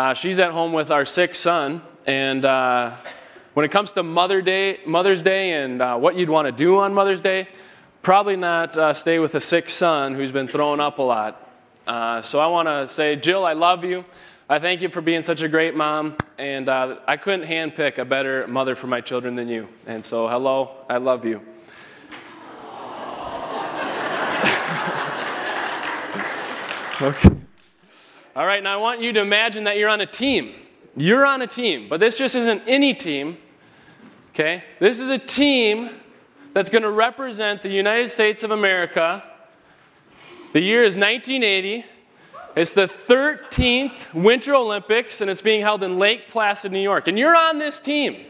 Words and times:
Uh, 0.00 0.14
she's 0.14 0.38
at 0.38 0.50
home 0.50 0.72
with 0.72 0.90
our 0.90 1.04
sick 1.04 1.34
son, 1.34 1.82
and 2.06 2.46
uh, 2.46 2.96
when 3.52 3.66
it 3.66 3.70
comes 3.70 3.92
to 3.92 4.02
Mother 4.02 4.40
Day, 4.40 4.80
Mother's 4.86 5.22
Day 5.22 5.62
and 5.62 5.82
uh, 5.82 5.98
what 5.98 6.16
you'd 6.16 6.30
want 6.30 6.46
to 6.46 6.52
do 6.52 6.78
on 6.78 6.94
Mother's 6.94 7.20
Day, 7.20 7.46
probably 8.00 8.34
not 8.34 8.74
uh, 8.78 8.94
stay 8.94 9.18
with 9.18 9.34
a 9.34 9.40
sick 9.40 9.68
son 9.68 10.14
who's 10.14 10.32
been 10.32 10.48
throwing 10.48 10.80
up 10.80 11.00
a 11.00 11.02
lot. 11.02 11.50
Uh, 11.86 12.22
so 12.22 12.38
I 12.38 12.46
want 12.46 12.66
to 12.66 12.88
say, 12.88 13.14
Jill, 13.14 13.44
I 13.44 13.52
love 13.52 13.84
you. 13.84 14.06
I 14.48 14.58
thank 14.58 14.80
you 14.80 14.88
for 14.88 15.02
being 15.02 15.22
such 15.22 15.42
a 15.42 15.48
great 15.48 15.76
mom, 15.76 16.16
and 16.38 16.70
uh, 16.70 17.00
I 17.06 17.18
couldn't 17.18 17.46
handpick 17.46 17.98
a 17.98 18.04
better 18.06 18.46
mother 18.46 18.74
for 18.74 18.86
my 18.86 19.02
children 19.02 19.34
than 19.34 19.48
you. 19.48 19.68
And 19.86 20.02
so, 20.02 20.28
hello, 20.28 20.76
I 20.88 20.96
love 20.96 21.26
you. 21.26 21.42
okay. 27.02 27.39
All 28.36 28.46
right, 28.46 28.62
now 28.62 28.74
I 28.74 28.76
want 28.76 29.00
you 29.00 29.12
to 29.12 29.20
imagine 29.20 29.64
that 29.64 29.76
you're 29.76 29.88
on 29.88 30.00
a 30.00 30.06
team. 30.06 30.54
You're 30.96 31.26
on 31.26 31.42
a 31.42 31.46
team, 31.46 31.88
but 31.88 31.98
this 31.98 32.16
just 32.16 32.36
isn't 32.36 32.62
any 32.66 32.94
team. 32.94 33.38
Okay? 34.30 34.62
This 34.78 35.00
is 35.00 35.10
a 35.10 35.18
team 35.18 35.90
that's 36.52 36.70
going 36.70 36.82
to 36.82 36.90
represent 36.90 37.62
the 37.62 37.68
United 37.68 38.08
States 38.08 38.44
of 38.44 38.52
America. 38.52 39.24
The 40.52 40.60
year 40.60 40.84
is 40.84 40.96
1980. 40.96 41.84
It's 42.54 42.72
the 42.72 42.86
13th 42.86 44.14
Winter 44.14 44.54
Olympics, 44.54 45.20
and 45.20 45.30
it's 45.30 45.42
being 45.42 45.60
held 45.60 45.82
in 45.82 45.98
Lake 45.98 46.28
Placid, 46.30 46.70
New 46.70 46.80
York. 46.80 47.08
And 47.08 47.18
you're 47.18 47.36
on 47.36 47.58
this 47.58 47.80
team. 47.80 48.26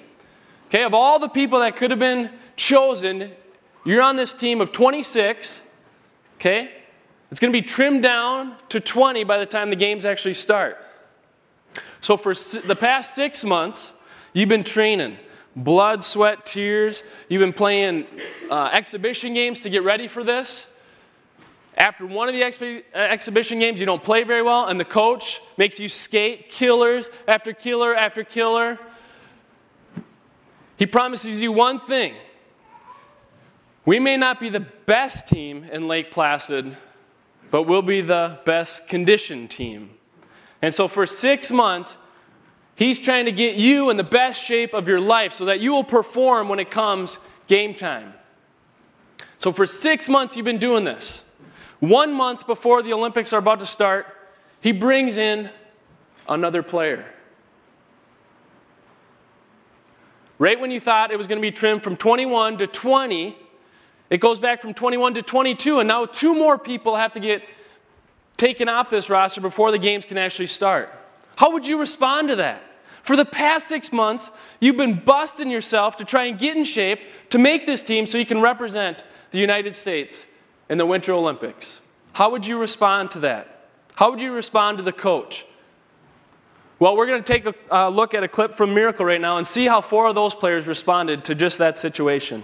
Okay, 0.68 0.84
of 0.84 0.94
all 0.94 1.18
the 1.18 1.28
people 1.28 1.60
that 1.60 1.76
could 1.76 1.90
have 1.90 2.00
been 2.00 2.30
chosen, 2.56 3.32
you're 3.84 4.02
on 4.02 4.16
this 4.16 4.32
team 4.32 4.60
of 4.62 4.72
26. 4.72 5.60
Okay? 6.36 6.70
It's 7.30 7.38
going 7.38 7.52
to 7.52 7.60
be 7.60 7.66
trimmed 7.66 8.02
down 8.02 8.56
to 8.70 8.80
20 8.80 9.24
by 9.24 9.38
the 9.38 9.46
time 9.46 9.70
the 9.70 9.76
games 9.76 10.04
actually 10.04 10.34
start. 10.34 10.78
So, 12.00 12.16
for 12.16 12.34
the 12.34 12.76
past 12.78 13.14
six 13.14 13.44
months, 13.44 13.92
you've 14.32 14.48
been 14.48 14.64
training 14.64 15.16
blood, 15.56 16.02
sweat, 16.02 16.46
tears. 16.46 17.02
You've 17.28 17.40
been 17.40 17.52
playing 17.52 18.06
uh, 18.50 18.70
exhibition 18.72 19.34
games 19.34 19.62
to 19.62 19.70
get 19.70 19.82
ready 19.82 20.08
for 20.08 20.24
this. 20.24 20.72
After 21.76 22.06
one 22.06 22.28
of 22.28 22.34
the 22.34 22.42
uh, 22.42 22.98
exhibition 22.98 23.58
games, 23.58 23.80
you 23.80 23.86
don't 23.86 24.02
play 24.02 24.22
very 24.24 24.42
well, 24.42 24.66
and 24.66 24.78
the 24.78 24.84
coach 24.84 25.40
makes 25.56 25.78
you 25.78 25.88
skate 25.88 26.50
killers 26.50 27.10
after 27.28 27.52
killer 27.52 27.94
after 27.94 28.24
killer. 28.24 28.78
He 30.76 30.86
promises 30.86 31.42
you 31.42 31.52
one 31.52 31.78
thing 31.78 32.14
we 33.86 33.98
may 33.98 34.16
not 34.16 34.40
be 34.40 34.50
the 34.50 34.60
best 34.60 35.26
team 35.26 35.64
in 35.64 35.88
Lake 35.88 36.10
Placid, 36.10 36.76
but 37.50 37.64
we'll 37.64 37.82
be 37.82 38.00
the 38.00 38.38
best 38.44 38.88
conditioned 38.88 39.50
team. 39.50 39.90
And 40.62 40.72
so 40.72 40.88
for 40.88 41.06
six 41.06 41.50
months, 41.50 41.96
he's 42.76 42.98
trying 42.98 43.24
to 43.24 43.32
get 43.32 43.56
you 43.56 43.90
in 43.90 43.96
the 43.96 44.04
best 44.04 44.42
shape 44.42 44.74
of 44.74 44.88
your 44.88 45.00
life 45.00 45.32
so 45.32 45.46
that 45.46 45.60
you 45.60 45.72
will 45.72 45.84
perform 45.84 46.48
when 46.48 46.58
it 46.58 46.70
comes 46.70 47.18
game 47.46 47.74
time. 47.74 48.14
So 49.38 49.52
for 49.52 49.66
six 49.66 50.08
months, 50.08 50.36
you've 50.36 50.44
been 50.44 50.58
doing 50.58 50.84
this. 50.84 51.24
One 51.80 52.12
month 52.12 52.46
before 52.46 52.82
the 52.82 52.92
Olympics 52.92 53.32
are 53.32 53.38
about 53.38 53.60
to 53.60 53.66
start, 53.66 54.06
he 54.60 54.72
brings 54.72 55.16
in 55.16 55.50
another 56.28 56.62
player. 56.62 57.06
Right 60.38 60.58
when 60.60 60.70
you 60.70 60.80
thought 60.80 61.10
it 61.10 61.16
was 61.16 61.26
going 61.26 61.38
to 61.38 61.42
be 61.42 61.50
trimmed 61.50 61.82
from 61.82 61.96
21 61.96 62.58
to 62.58 62.66
20, 62.66 63.36
it 64.10 64.18
goes 64.18 64.38
back 64.40 64.60
from 64.60 64.74
21 64.74 65.14
to 65.14 65.22
22, 65.22 65.78
and 65.78 65.88
now 65.88 66.04
two 66.04 66.34
more 66.34 66.58
people 66.58 66.96
have 66.96 67.12
to 67.12 67.20
get 67.20 67.42
taken 68.36 68.68
off 68.68 68.90
this 68.90 69.08
roster 69.08 69.40
before 69.40 69.70
the 69.70 69.78
games 69.78 70.04
can 70.04 70.18
actually 70.18 70.48
start. 70.48 70.90
How 71.36 71.52
would 71.52 71.66
you 71.66 71.78
respond 71.78 72.28
to 72.28 72.36
that? 72.36 72.62
For 73.02 73.16
the 73.16 73.24
past 73.24 73.68
six 73.68 73.92
months, 73.92 74.30
you've 74.60 74.76
been 74.76 74.98
busting 74.98 75.50
yourself 75.50 75.96
to 75.98 76.04
try 76.04 76.24
and 76.24 76.38
get 76.38 76.56
in 76.56 76.64
shape 76.64 77.00
to 77.30 77.38
make 77.38 77.66
this 77.66 77.82
team 77.82 78.06
so 78.06 78.18
you 78.18 78.26
can 78.26 78.40
represent 78.40 79.04
the 79.30 79.38
United 79.38 79.74
States 79.74 80.26
in 80.68 80.76
the 80.76 80.86
Winter 80.86 81.12
Olympics. 81.12 81.80
How 82.12 82.30
would 82.30 82.46
you 82.46 82.58
respond 82.58 83.10
to 83.12 83.20
that? 83.20 83.68
How 83.94 84.10
would 84.10 84.20
you 84.20 84.32
respond 84.32 84.78
to 84.78 84.84
the 84.84 84.92
coach? 84.92 85.46
Well, 86.78 86.96
we're 86.96 87.06
going 87.06 87.22
to 87.22 87.32
take 87.32 87.46
a 87.46 87.54
uh, 87.70 87.88
look 87.88 88.14
at 88.14 88.24
a 88.24 88.28
clip 88.28 88.54
from 88.54 88.74
Miracle 88.74 89.04
right 89.04 89.20
now 89.20 89.36
and 89.36 89.46
see 89.46 89.66
how 89.66 89.80
four 89.80 90.06
of 90.06 90.14
those 90.14 90.34
players 90.34 90.66
responded 90.66 91.24
to 91.24 91.34
just 91.34 91.58
that 91.58 91.78
situation. 91.78 92.42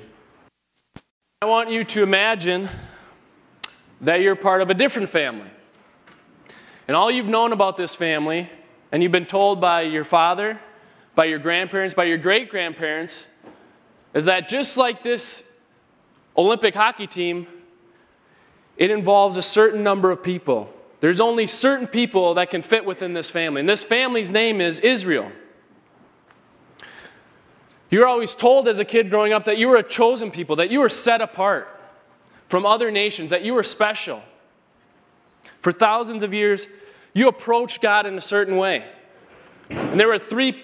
I 1.42 1.44
want 1.44 1.68
you 1.68 1.84
to 1.84 2.02
imagine 2.02 2.66
that 4.00 4.22
you're 4.22 4.36
part 4.36 4.62
of 4.62 4.70
a 4.70 4.74
different 4.74 5.10
family. 5.10 5.50
And 6.88 6.96
all 6.96 7.10
you've 7.10 7.26
known 7.26 7.52
about 7.52 7.76
this 7.76 7.94
family, 7.94 8.48
and 8.90 9.02
you've 9.02 9.12
been 9.12 9.26
told 9.26 9.60
by 9.60 9.82
your 9.82 10.04
father, 10.04 10.58
by 11.14 11.26
your 11.26 11.38
grandparents, 11.38 11.92
by 11.92 12.04
your 12.04 12.16
great 12.16 12.48
grandparents, 12.48 13.26
is 14.14 14.24
that 14.24 14.48
just 14.48 14.78
like 14.78 15.02
this 15.02 15.52
Olympic 16.38 16.74
hockey 16.74 17.06
team, 17.06 17.46
it 18.78 18.90
involves 18.90 19.36
a 19.36 19.42
certain 19.42 19.82
number 19.82 20.10
of 20.10 20.22
people. 20.22 20.72
There's 21.00 21.20
only 21.20 21.46
certain 21.46 21.86
people 21.86 22.32
that 22.32 22.48
can 22.48 22.62
fit 22.62 22.86
within 22.86 23.12
this 23.12 23.28
family. 23.28 23.60
And 23.60 23.68
this 23.68 23.84
family's 23.84 24.30
name 24.30 24.62
is 24.62 24.80
Israel. 24.80 25.30
You 27.90 28.00
were 28.00 28.06
always 28.06 28.34
told 28.34 28.66
as 28.68 28.78
a 28.78 28.84
kid 28.84 29.10
growing 29.10 29.32
up 29.32 29.44
that 29.44 29.58
you 29.58 29.68
were 29.68 29.76
a 29.76 29.82
chosen 29.82 30.30
people, 30.30 30.56
that 30.56 30.70
you 30.70 30.80
were 30.80 30.88
set 30.88 31.20
apart 31.20 31.68
from 32.48 32.66
other 32.66 32.90
nations, 32.90 33.30
that 33.30 33.42
you 33.42 33.54
were 33.54 33.62
special. 33.62 34.22
For 35.62 35.72
thousands 35.72 36.22
of 36.22 36.34
years, 36.34 36.66
you 37.12 37.28
approached 37.28 37.80
God 37.80 38.06
in 38.06 38.16
a 38.16 38.20
certain 38.20 38.56
way. 38.56 38.84
And 39.70 39.98
there 39.98 40.08
were 40.08 40.18
three. 40.18 40.62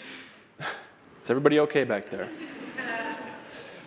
Is 1.22 1.31
everybody 1.31 1.61
okay 1.61 1.84
back 1.84 2.11
there? 2.11 2.28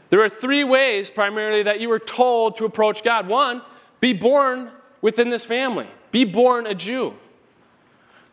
There 0.10 0.22
are 0.22 0.30
three 0.30 0.64
ways 0.64 1.10
primarily 1.10 1.64
that 1.64 1.80
you 1.80 1.90
were 1.90 2.00
told 2.00 2.58
to 2.58 2.66
approach 2.66 3.04
God. 3.04 3.28
One, 3.28 3.62
be 4.00 4.14
born 4.14 4.70
within 5.02 5.30
this 5.30 5.44
family, 5.44 5.88
be 6.12 6.26
born 6.26 6.68
a 6.68 6.76
Jew. 6.76 7.14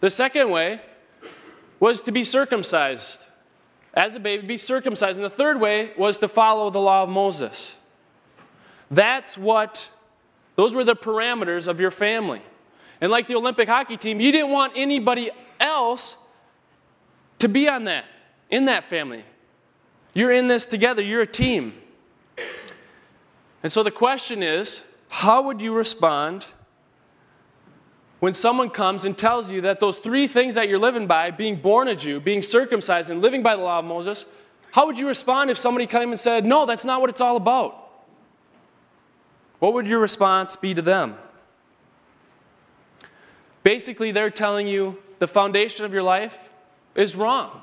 The 0.01 0.11
second 0.11 0.51
way 0.51 0.81
was 1.81 2.03
to 2.03 2.13
be 2.13 2.25
circumcised 2.25 3.25
as 3.95 4.15
a 4.15 4.21
baby, 4.21 4.47
be 4.47 4.57
circumcised. 4.57 5.19
And 5.19 5.25
the 5.25 5.31
third 5.31 5.61
way 5.61 5.93
was 5.97 6.19
to 6.19 6.29
follow 6.29 6.71
the 6.71 6.81
law 6.81 7.03
of 7.03 7.09
Moses. 7.09 7.77
That's 8.91 9.37
what, 9.37 9.89
those 10.57 10.75
were 10.75 10.85
the 10.85 10.97
parameters 10.97 11.69
of 11.69 11.81
your 11.81 11.91
family. 11.91 12.43
And 13.01 13.11
like 13.11 13.27
the 13.27 13.35
Olympic 13.35 13.69
hockey 13.69 13.97
team, 13.97 14.21
you 14.21 14.33
didn't 14.33 14.51
want 14.51 14.75
anybody 14.77 15.31
else 15.59 16.17
to 17.41 17.49
be 17.49 17.69
on 17.69 17.85
that, 17.85 18.05
in 18.51 18.67
that 18.67 18.85
family. 18.85 19.25
You're 20.15 20.33
in 20.33 20.47
this 20.49 20.67
together, 20.67 21.03
you're 21.03 21.23
a 21.23 21.27
team. 21.27 21.75
And 23.63 23.73
so 23.73 23.83
the 23.83 23.91
question 23.91 24.43
is 24.43 24.85
how 25.09 25.43
would 25.43 25.61
you 25.61 25.73
respond 25.73 26.47
when 28.23 28.33
someone 28.33 28.71
comes 28.71 29.05
and 29.05 29.19
tells 29.19 29.51
you 29.51 29.63
that 29.63 29.81
those 29.81 29.99
three 29.99 30.29
things 30.29 30.55
that 30.55 30.69
you're 30.69 30.79
living 30.79 31.09
by, 31.09 31.33
being 31.33 31.57
born 31.57 31.89
a 31.89 31.97
Jew, 31.97 32.21
being 32.21 32.41
circumcised, 32.41 33.11
and 33.11 33.21
living 33.21 33.43
by 33.43 33.57
the 33.57 33.63
law 33.63 33.81
of 33.81 33.85
Moses, 33.85 34.27
how 34.71 34.87
would 34.87 34.97
you 34.97 35.09
respond 35.09 35.51
if 35.51 35.59
somebody 35.59 35.89
came 35.89 36.11
and 36.11 36.21
said, 36.21 36.47
No, 36.47 36.65
that's 36.65 36.85
not 36.85 37.01
what 37.01 37.11
it's 37.11 37.21
all 37.21 37.37
about? 37.37 37.91
What 39.59 39.73
would 39.73 39.89
your 39.89 39.99
response 39.99 40.55
be 40.55 40.73
to 40.73 40.81
them? 40.81 41.17
Basically, 43.65 44.13
they're 44.13 44.31
telling 44.31 44.69
you 44.69 44.99
the 45.19 45.27
foundation 45.27 45.85
of 45.85 45.93
your 45.93 46.05
life 46.05 46.39
is 46.95 47.17
wrong. 47.17 47.61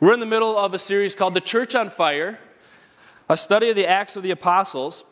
We're 0.00 0.14
in 0.14 0.20
the 0.20 0.24
middle 0.24 0.56
of 0.56 0.72
a 0.72 0.78
series 0.78 1.14
called 1.14 1.34
The 1.34 1.42
Church 1.42 1.74
on 1.74 1.90
Fire, 1.90 2.38
a 3.28 3.36
study 3.36 3.68
of 3.68 3.76
the 3.76 3.86
Acts 3.86 4.16
of 4.16 4.22
the 4.22 4.30
Apostles. 4.30 5.04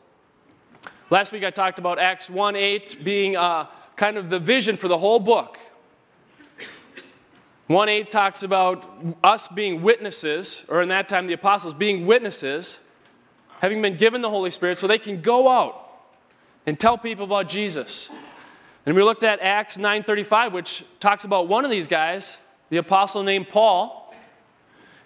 Last 1.11 1.33
week 1.33 1.43
I 1.43 1.51
talked 1.51 1.81
about 1.81 1.99
Acts 1.99 2.31
1 2.31 2.55
8 2.55 3.03
being 3.03 3.37
uh, 3.37 3.67
kind 3.97 4.17
of 4.17 4.31
the 4.31 4.39
vision 4.39 4.77
for 4.77 4.87
the 4.87 4.97
whole 4.97 5.19
book. 5.19 5.59
1 7.67 7.89
8 7.89 8.09
talks 8.09 8.45
about 8.45 8.89
us 9.25 9.49
being 9.49 9.83
witnesses, 9.83 10.65
or 10.69 10.83
in 10.83 10.89
that 10.91 11.09
time 11.09 11.27
the 11.27 11.33
apostles 11.33 11.75
being 11.75 12.07
witnesses, 12.07 12.79
having 13.59 13.83
been 13.83 13.97
given 13.97 14.23
the 14.23 14.31
Holy 14.31 14.53
Spirit 14.53 14.79
so 14.79 14.87
they 14.87 14.99
can 14.99 15.21
go 15.21 15.49
out 15.49 15.91
and 16.65 16.79
tell 16.79 16.97
people 16.97 17.25
about 17.25 17.49
Jesus. 17.49 18.09
And 18.87 18.95
we 18.95 19.03
looked 19.03 19.25
at 19.25 19.41
Acts 19.41 19.79
9:35 19.79 20.53
which 20.53 20.85
talks 21.01 21.25
about 21.25 21.49
one 21.49 21.65
of 21.65 21.73
these 21.73 21.89
guys, 21.89 22.39
the 22.69 22.77
apostle 22.77 23.25
named 23.25 23.49
Paul, 23.49 24.00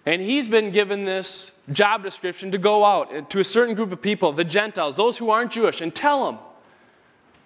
and 0.06 0.20
he's 0.20 0.48
been 0.48 0.70
given 0.70 1.04
this 1.04 1.52
job 1.72 2.02
description 2.02 2.50
to 2.52 2.58
go 2.58 2.84
out 2.84 3.30
to 3.30 3.40
a 3.40 3.44
certain 3.44 3.74
group 3.74 3.90
of 3.92 4.02
people, 4.02 4.32
the 4.32 4.44
Gentiles, 4.44 4.96
those 4.96 5.16
who 5.18 5.30
aren't 5.30 5.52
Jewish, 5.52 5.80
and 5.80 5.94
tell 5.94 6.26
them 6.26 6.38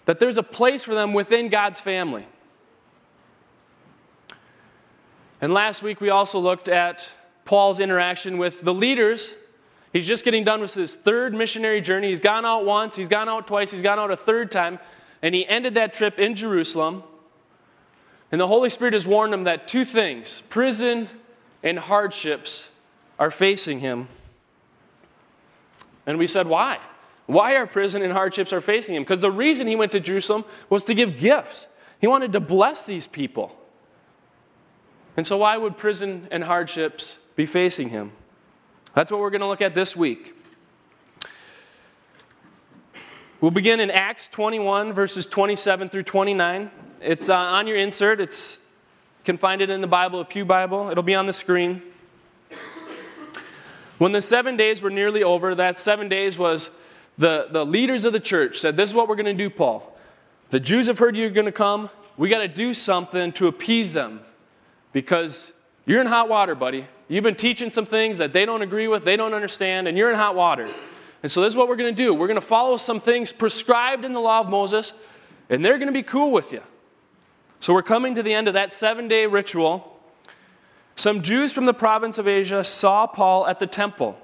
that 0.06 0.18
there's 0.18 0.38
a 0.38 0.42
place 0.42 0.82
for 0.82 0.94
them 0.94 1.12
within 1.12 1.48
God's 1.48 1.78
family. 1.78 2.26
And 5.40 5.52
last 5.52 5.82
week 5.82 6.00
we 6.00 6.10
also 6.10 6.40
looked 6.40 6.68
at 6.68 7.10
Paul's 7.44 7.80
interaction 7.80 8.38
with 8.38 8.62
the 8.62 8.74
leaders. 8.74 9.36
He's 9.92 10.06
just 10.06 10.24
getting 10.24 10.44
done 10.44 10.60
with 10.60 10.74
his 10.74 10.96
third 10.96 11.34
missionary 11.34 11.80
journey. 11.80 12.08
He's 12.08 12.20
gone 12.20 12.44
out 12.44 12.64
once, 12.64 12.96
he's 12.96 13.08
gone 13.08 13.28
out 13.28 13.46
twice, 13.46 13.70
he's 13.70 13.82
gone 13.82 13.98
out 13.98 14.10
a 14.10 14.16
third 14.16 14.50
time, 14.50 14.78
and 15.22 15.34
he 15.34 15.46
ended 15.46 15.74
that 15.74 15.94
trip 15.94 16.18
in 16.18 16.34
Jerusalem 16.34 17.04
And 18.30 18.40
the 18.40 18.46
Holy 18.46 18.68
Spirit 18.68 18.92
has 18.92 19.06
warned 19.06 19.32
him 19.32 19.44
that 19.44 19.68
two 19.68 19.84
things 19.84 20.42
prison 20.48 21.08
and 21.62 21.78
hardships 21.78 22.70
are 23.18 23.30
facing 23.30 23.80
him. 23.80 24.08
And 26.06 26.18
we 26.18 26.26
said, 26.26 26.46
why? 26.46 26.78
Why 27.26 27.56
are 27.56 27.66
prison 27.66 28.02
and 28.02 28.12
hardships 28.12 28.52
are 28.52 28.60
facing 28.60 28.96
him? 28.96 29.02
Because 29.02 29.20
the 29.20 29.30
reason 29.30 29.66
he 29.66 29.76
went 29.76 29.92
to 29.92 30.00
Jerusalem 30.00 30.44
was 30.70 30.84
to 30.84 30.94
give 30.94 31.18
gifts. 31.18 31.68
He 32.00 32.06
wanted 32.06 32.32
to 32.32 32.40
bless 32.40 32.86
these 32.86 33.06
people. 33.06 33.54
And 35.16 35.26
so, 35.26 35.36
why 35.38 35.56
would 35.56 35.76
prison 35.76 36.28
and 36.30 36.44
hardships 36.44 37.18
be 37.34 37.44
facing 37.44 37.88
him? 37.88 38.12
That's 38.94 39.10
what 39.12 39.20
we're 39.20 39.30
going 39.30 39.40
to 39.40 39.48
look 39.48 39.60
at 39.60 39.74
this 39.74 39.96
week. 39.96 40.34
We'll 43.40 43.50
begin 43.50 43.80
in 43.80 43.90
Acts 43.90 44.28
21, 44.28 44.92
verses 44.92 45.26
27 45.26 45.90
through 45.90 46.04
29. 46.04 46.70
It's 47.00 47.28
uh, 47.28 47.36
on 47.36 47.66
your 47.66 47.76
insert. 47.76 48.20
It's 48.20 48.64
can 49.28 49.36
find 49.36 49.60
it 49.60 49.68
in 49.68 49.82
the 49.82 49.86
Bible, 49.86 50.20
a 50.20 50.24
Pew 50.24 50.46
Bible. 50.46 50.88
It'll 50.88 51.02
be 51.02 51.14
on 51.14 51.26
the 51.26 51.34
screen. 51.34 51.82
When 53.98 54.12
the 54.12 54.22
seven 54.22 54.56
days 54.56 54.80
were 54.80 54.88
nearly 54.88 55.22
over, 55.22 55.54
that 55.54 55.78
seven 55.78 56.08
days 56.08 56.38
was 56.38 56.70
the, 57.18 57.46
the 57.50 57.66
leaders 57.66 58.06
of 58.06 58.14
the 58.14 58.20
church 58.20 58.58
said, 58.58 58.74
This 58.74 58.88
is 58.88 58.94
what 58.94 59.06
we're 59.06 59.16
going 59.16 59.26
to 59.26 59.34
do, 59.34 59.50
Paul. 59.50 59.94
The 60.48 60.58
Jews 60.58 60.86
have 60.86 60.98
heard 60.98 61.14
you're 61.14 61.28
going 61.28 61.44
to 61.44 61.52
come. 61.52 61.90
We 62.16 62.30
got 62.30 62.38
to 62.38 62.48
do 62.48 62.72
something 62.72 63.32
to 63.32 63.48
appease 63.48 63.92
them 63.92 64.20
because 64.94 65.52
you're 65.84 66.00
in 66.00 66.06
hot 66.06 66.30
water, 66.30 66.54
buddy. 66.54 66.86
You've 67.08 67.24
been 67.24 67.34
teaching 67.34 67.68
some 67.68 67.84
things 67.84 68.16
that 68.16 68.32
they 68.32 68.46
don't 68.46 68.62
agree 68.62 68.88
with, 68.88 69.04
they 69.04 69.16
don't 69.16 69.34
understand, 69.34 69.88
and 69.88 69.98
you're 69.98 70.08
in 70.08 70.16
hot 70.16 70.36
water. 70.36 70.66
And 71.22 71.30
so, 71.30 71.42
this 71.42 71.52
is 71.52 71.56
what 71.56 71.68
we're 71.68 71.76
going 71.76 71.94
to 71.94 72.02
do. 72.02 72.14
We're 72.14 72.28
going 72.28 72.40
to 72.40 72.46
follow 72.46 72.78
some 72.78 72.98
things 72.98 73.30
prescribed 73.30 74.06
in 74.06 74.14
the 74.14 74.20
law 74.20 74.40
of 74.40 74.48
Moses, 74.48 74.94
and 75.50 75.62
they're 75.62 75.76
going 75.76 75.88
to 75.88 75.92
be 75.92 76.02
cool 76.02 76.30
with 76.30 76.50
you. 76.50 76.62
So, 77.60 77.74
we're 77.74 77.82
coming 77.82 78.14
to 78.14 78.22
the 78.22 78.34
end 78.34 78.48
of 78.48 78.54
that 78.54 78.72
seven 78.72 79.08
day 79.08 79.26
ritual. 79.26 80.00
Some 80.94 81.22
Jews 81.22 81.52
from 81.52 81.66
the 81.66 81.74
province 81.74 82.18
of 82.18 82.26
Asia 82.26 82.64
saw 82.64 83.06
Paul 83.06 83.46
at 83.46 83.60
the 83.60 83.66
temple. 83.66 84.18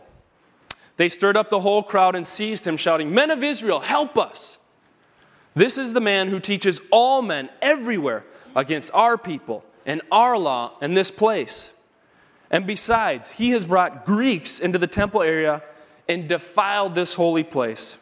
They 0.97 1.09
stirred 1.09 1.37
up 1.37 1.51
the 1.51 1.61
whole 1.61 1.83
crowd 1.83 2.15
and 2.15 2.27
seized 2.27 2.67
him, 2.67 2.77
shouting, 2.77 3.13
Men 3.13 3.31
of 3.31 3.43
Israel, 3.43 3.81
help 3.81 4.17
us! 4.17 4.59
This 5.55 5.79
is 5.79 5.93
the 5.93 6.01
man 6.01 6.29
who 6.29 6.41
teaches 6.41 6.81
all 6.91 7.23
men 7.23 7.49
everywhere 7.63 8.25
against 8.57 8.93
our 8.93 9.17
people 9.17 9.65
and 9.87 10.03
our 10.11 10.37
law 10.37 10.73
and 10.81 10.97
this 10.97 11.11
place. 11.11 11.75
And 12.51 12.67
besides, 12.67 13.31
he 13.31 13.51
has 13.51 13.65
brought 13.65 14.05
Greeks 14.07 14.61
into 14.61 14.79
the 14.79 14.87
temple 14.87 15.23
area 15.23 15.63
and 16.09 16.29
defiled 16.29 16.95
this 16.95 17.15
holy 17.15 17.45
place. 17.45 17.97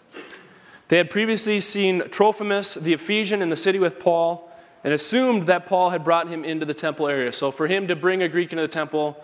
They 0.89 0.97
had 0.97 1.11
previously 1.11 1.61
seen 1.61 2.09
Trophimus 2.11 2.75
the 2.75 2.93
Ephesian 2.93 3.41
in 3.41 3.49
the 3.49 3.57
city 3.57 3.79
with 3.79 3.99
Paul 3.99 4.52
and 4.85 4.93
assumed 4.93 5.47
that 5.47 5.67
Paul 5.67 5.91
had 5.91 6.05
brought 6.05 6.29
him 6.29 6.45
into 6.45 6.67
the 6.67 6.75
temple 6.75 7.09
area. 7.09 7.33
So 7.33 7.51
for 7.51 7.67
him 7.67 7.89
to 7.89 7.97
bring 7.97 8.23
a 8.23 8.29
Greek 8.29 8.53
into 8.53 8.63
the 8.63 8.69
temple 8.69 9.23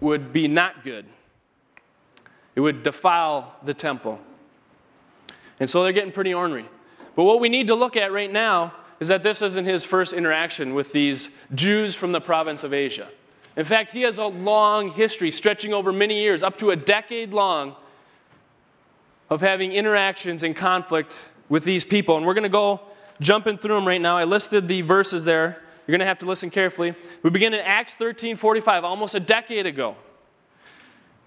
would 0.00 0.32
be 0.32 0.48
not 0.48 0.84
good, 0.84 1.06
it 2.54 2.60
would 2.60 2.82
defile 2.82 3.54
the 3.64 3.74
temple. 3.74 4.18
And 5.60 5.68
so 5.68 5.82
they're 5.82 5.92
getting 5.92 6.12
pretty 6.12 6.34
ornery. 6.34 6.66
But 7.16 7.24
what 7.24 7.40
we 7.40 7.48
need 7.48 7.66
to 7.68 7.74
look 7.74 7.96
at 7.96 8.12
right 8.12 8.32
now 8.32 8.74
is 9.00 9.08
that 9.08 9.22
this 9.22 9.42
isn't 9.42 9.64
his 9.64 9.84
first 9.84 10.12
interaction 10.12 10.74
with 10.74 10.92
these 10.92 11.30
Jews 11.54 11.94
from 11.94 12.12
the 12.12 12.20
province 12.20 12.64
of 12.64 12.72
Asia. 12.72 13.08
In 13.56 13.64
fact, 13.64 13.90
he 13.90 14.02
has 14.02 14.18
a 14.18 14.26
long 14.26 14.90
history 14.90 15.30
stretching 15.30 15.74
over 15.74 15.92
many 15.92 16.20
years, 16.20 16.42
up 16.42 16.58
to 16.58 16.70
a 16.70 16.76
decade 16.76 17.32
long, 17.32 17.74
of 19.30 19.40
having 19.40 19.72
interactions 19.72 20.42
and 20.42 20.54
conflict 20.54 21.16
with 21.48 21.64
these 21.64 21.84
people. 21.84 22.16
And 22.16 22.24
we're 22.24 22.34
going 22.34 22.44
to 22.44 22.48
go 22.48 22.80
jumping 23.20 23.58
through 23.58 23.74
them 23.74 23.86
right 23.86 24.00
now. 24.00 24.16
I 24.16 24.24
listed 24.24 24.68
the 24.68 24.82
verses 24.82 25.24
there. 25.24 25.62
You're 25.86 25.92
going 25.92 26.00
to 26.00 26.06
have 26.06 26.18
to 26.18 26.26
listen 26.26 26.50
carefully. 26.50 26.94
We 27.22 27.30
begin 27.30 27.54
in 27.54 27.60
Acts 27.60 27.94
13 27.94 28.36
45, 28.36 28.84
almost 28.84 29.14
a 29.14 29.20
decade 29.20 29.66
ago. 29.66 29.96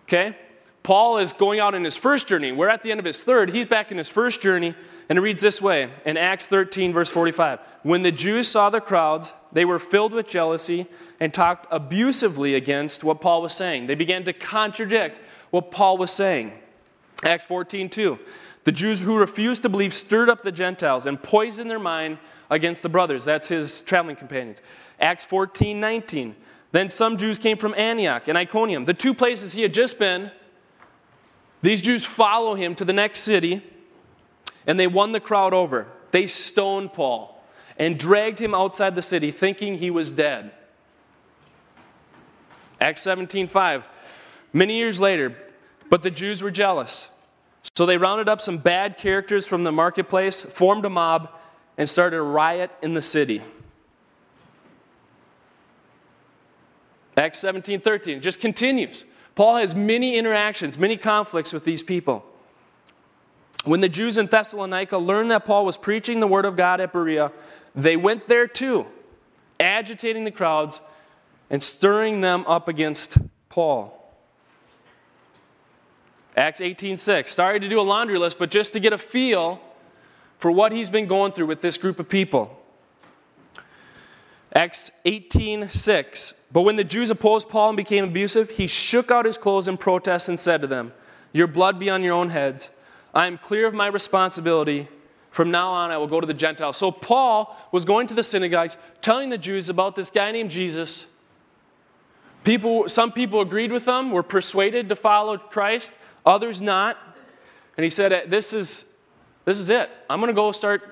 Okay? 0.03 0.35
Paul 0.83 1.19
is 1.19 1.33
going 1.33 1.59
out 1.59 1.75
in 1.75 1.83
his 1.83 1.95
first 1.95 2.27
journey. 2.27 2.51
We're 2.51 2.69
at 2.69 2.81
the 2.81 2.91
end 2.91 2.99
of 2.99 3.05
his 3.05 3.21
third. 3.21 3.51
He's 3.51 3.67
back 3.67 3.91
in 3.91 3.97
his 3.97 4.09
first 4.09 4.41
journey, 4.41 4.73
and 5.09 5.17
it 5.17 5.21
reads 5.21 5.41
this 5.41 5.61
way 5.61 5.89
in 6.05 6.17
Acts 6.17 6.47
13, 6.47 6.91
verse 6.91 7.09
45. 7.09 7.59
When 7.83 8.01
the 8.01 8.11
Jews 8.11 8.47
saw 8.47 8.69
the 8.69 8.81
crowds, 8.81 9.33
they 9.51 9.65
were 9.65 9.79
filled 9.79 10.11
with 10.11 10.27
jealousy 10.27 10.87
and 11.19 11.31
talked 11.33 11.67
abusively 11.69 12.55
against 12.55 13.03
what 13.03 13.21
Paul 13.21 13.43
was 13.43 13.53
saying. 13.53 13.85
They 13.85 13.95
began 13.95 14.23
to 14.23 14.33
contradict 14.33 15.19
what 15.51 15.69
Paul 15.69 15.97
was 15.97 16.09
saying. 16.09 16.51
Acts 17.23 17.45
14, 17.45 17.89
2. 17.89 18.19
The 18.63 18.71
Jews 18.71 19.01
who 19.01 19.17
refused 19.17 19.63
to 19.63 19.69
believe 19.69 19.93
stirred 19.93 20.29
up 20.29 20.43
the 20.43 20.51
Gentiles 20.51 21.07
and 21.07 21.21
poisoned 21.21 21.69
their 21.69 21.79
mind 21.79 22.19
against 22.49 22.83
the 22.83 22.89
brothers. 22.89 23.25
That's 23.25 23.47
his 23.47 23.81
traveling 23.81 24.15
companions. 24.15 24.61
Acts 24.99 25.25
14, 25.25 25.79
19. 25.79 26.35
Then 26.71 26.87
some 26.87 27.17
Jews 27.17 27.37
came 27.37 27.57
from 27.57 27.73
Antioch 27.75 28.27
and 28.27 28.37
Iconium, 28.37 28.85
the 28.85 28.93
two 28.93 29.13
places 29.13 29.53
he 29.53 29.61
had 29.61 29.73
just 29.73 29.97
been. 29.99 30.31
These 31.61 31.81
Jews 31.81 32.05
follow 32.05 32.55
him 32.55 32.75
to 32.75 32.85
the 32.85 32.93
next 32.93 33.21
city, 33.21 33.61
and 34.65 34.79
they 34.79 34.87
won 34.87 35.11
the 35.11 35.19
crowd 35.19 35.53
over. 35.53 35.87
They 36.11 36.27
stoned 36.27 36.93
Paul 36.93 37.43
and 37.77 37.97
dragged 37.97 38.39
him 38.39 38.53
outside 38.53 38.95
the 38.95 39.01
city, 39.01 39.31
thinking 39.31 39.75
he 39.75 39.89
was 39.89 40.11
dead. 40.11 40.51
Acts 42.79 43.01
17, 43.01 43.47
5. 43.47 43.89
Many 44.53 44.77
years 44.77 44.99
later, 44.99 45.35
but 45.89 46.03
the 46.03 46.11
Jews 46.11 46.41
were 46.41 46.51
jealous. 46.51 47.09
So 47.75 47.85
they 47.85 47.97
rounded 47.97 48.27
up 48.27 48.41
some 48.41 48.57
bad 48.57 48.97
characters 48.97 49.47
from 49.47 49.63
the 49.63 49.71
marketplace, 49.71 50.41
formed 50.41 50.85
a 50.85 50.89
mob, 50.89 51.29
and 51.77 51.87
started 51.87 52.17
a 52.17 52.21
riot 52.21 52.71
in 52.81 52.93
the 52.93 53.01
city. 53.01 53.41
Acts 57.17 57.39
17 57.39 57.81
13 57.81 58.21
just 58.21 58.39
continues. 58.39 59.05
Paul 59.35 59.57
has 59.57 59.75
many 59.75 60.17
interactions, 60.17 60.77
many 60.77 60.97
conflicts 60.97 61.53
with 61.53 61.63
these 61.63 61.83
people. 61.83 62.25
When 63.63 63.79
the 63.79 63.89
Jews 63.89 64.17
in 64.17 64.25
Thessalonica 64.25 64.97
learned 64.97 65.31
that 65.31 65.45
Paul 65.45 65.65
was 65.65 65.77
preaching 65.77 66.19
the 66.19 66.27
word 66.27 66.45
of 66.45 66.55
God 66.57 66.81
at 66.81 66.91
Berea, 66.91 67.31
they 67.75 67.95
went 67.95 68.27
there 68.27 68.47
too, 68.47 68.87
agitating 69.59 70.25
the 70.25 70.31
crowds 70.31 70.81
and 71.49 71.61
stirring 71.61 72.21
them 72.21 72.43
up 72.47 72.67
against 72.67 73.17
Paul. 73.49 74.00
Acts 76.41 76.59
18:6. 76.59 77.35
Sorry 77.35 77.59
to 77.59 77.69
do 77.69 77.79
a 77.79 77.83
laundry 77.83 78.17
list, 78.17 78.39
but 78.39 78.49
just 78.49 78.73
to 78.73 78.79
get 78.79 78.93
a 78.93 78.97
feel 78.97 79.61
for 80.39 80.49
what 80.49 80.71
he's 80.71 80.89
been 80.89 81.05
going 81.05 81.33
through 81.33 81.45
with 81.45 81.61
this 81.61 81.77
group 81.77 81.99
of 81.99 82.09
people. 82.09 82.59
Acts 84.55 84.89
18:6. 85.05 86.33
But 86.51 86.61
when 86.61 86.77
the 86.77 86.83
Jews 86.83 87.11
opposed 87.11 87.47
Paul 87.47 87.69
and 87.69 87.77
became 87.77 88.03
abusive, 88.03 88.49
he 88.49 88.65
shook 88.65 89.11
out 89.11 89.25
his 89.25 89.37
clothes 89.37 89.67
in 89.67 89.77
protest 89.77 90.29
and 90.29 90.39
said 90.39 90.61
to 90.61 90.67
them, 90.67 90.93
"Your 91.31 91.45
blood 91.45 91.77
be 91.77 91.91
on 91.91 92.01
your 92.01 92.15
own 92.15 92.31
heads. 92.31 92.71
I 93.13 93.27
am 93.27 93.37
clear 93.37 93.67
of 93.67 93.75
my 93.75 93.85
responsibility. 93.85 94.87
From 95.29 95.51
now 95.51 95.69
on 95.69 95.91
I 95.91 95.97
will 95.97 96.07
go 96.07 96.19
to 96.19 96.25
the 96.25 96.33
Gentiles." 96.33 96.75
So 96.75 96.91
Paul 96.91 97.55
was 97.71 97.85
going 97.85 98.07
to 98.07 98.15
the 98.15 98.23
synagogues 98.23 98.77
telling 99.03 99.29
the 99.29 99.37
Jews 99.37 99.69
about 99.69 99.95
this 99.95 100.09
guy 100.09 100.31
named 100.31 100.49
Jesus. 100.49 101.05
People 102.43 102.89
some 102.89 103.11
people 103.11 103.41
agreed 103.41 103.71
with 103.71 103.87
him, 103.87 104.09
were 104.11 104.23
persuaded 104.23 104.89
to 104.89 104.95
follow 104.95 105.37
Christ 105.37 105.93
others 106.25 106.61
not. 106.61 106.97
And 107.77 107.83
he 107.83 107.89
said, 107.89 108.11
eh, 108.11 108.25
This 108.27 108.53
is, 108.53 108.85
this 109.45 109.59
is 109.59 109.69
it. 109.69 109.89
I'm 110.09 110.19
going 110.19 110.29
to 110.29 110.33
go 110.33 110.51
start 110.51 110.83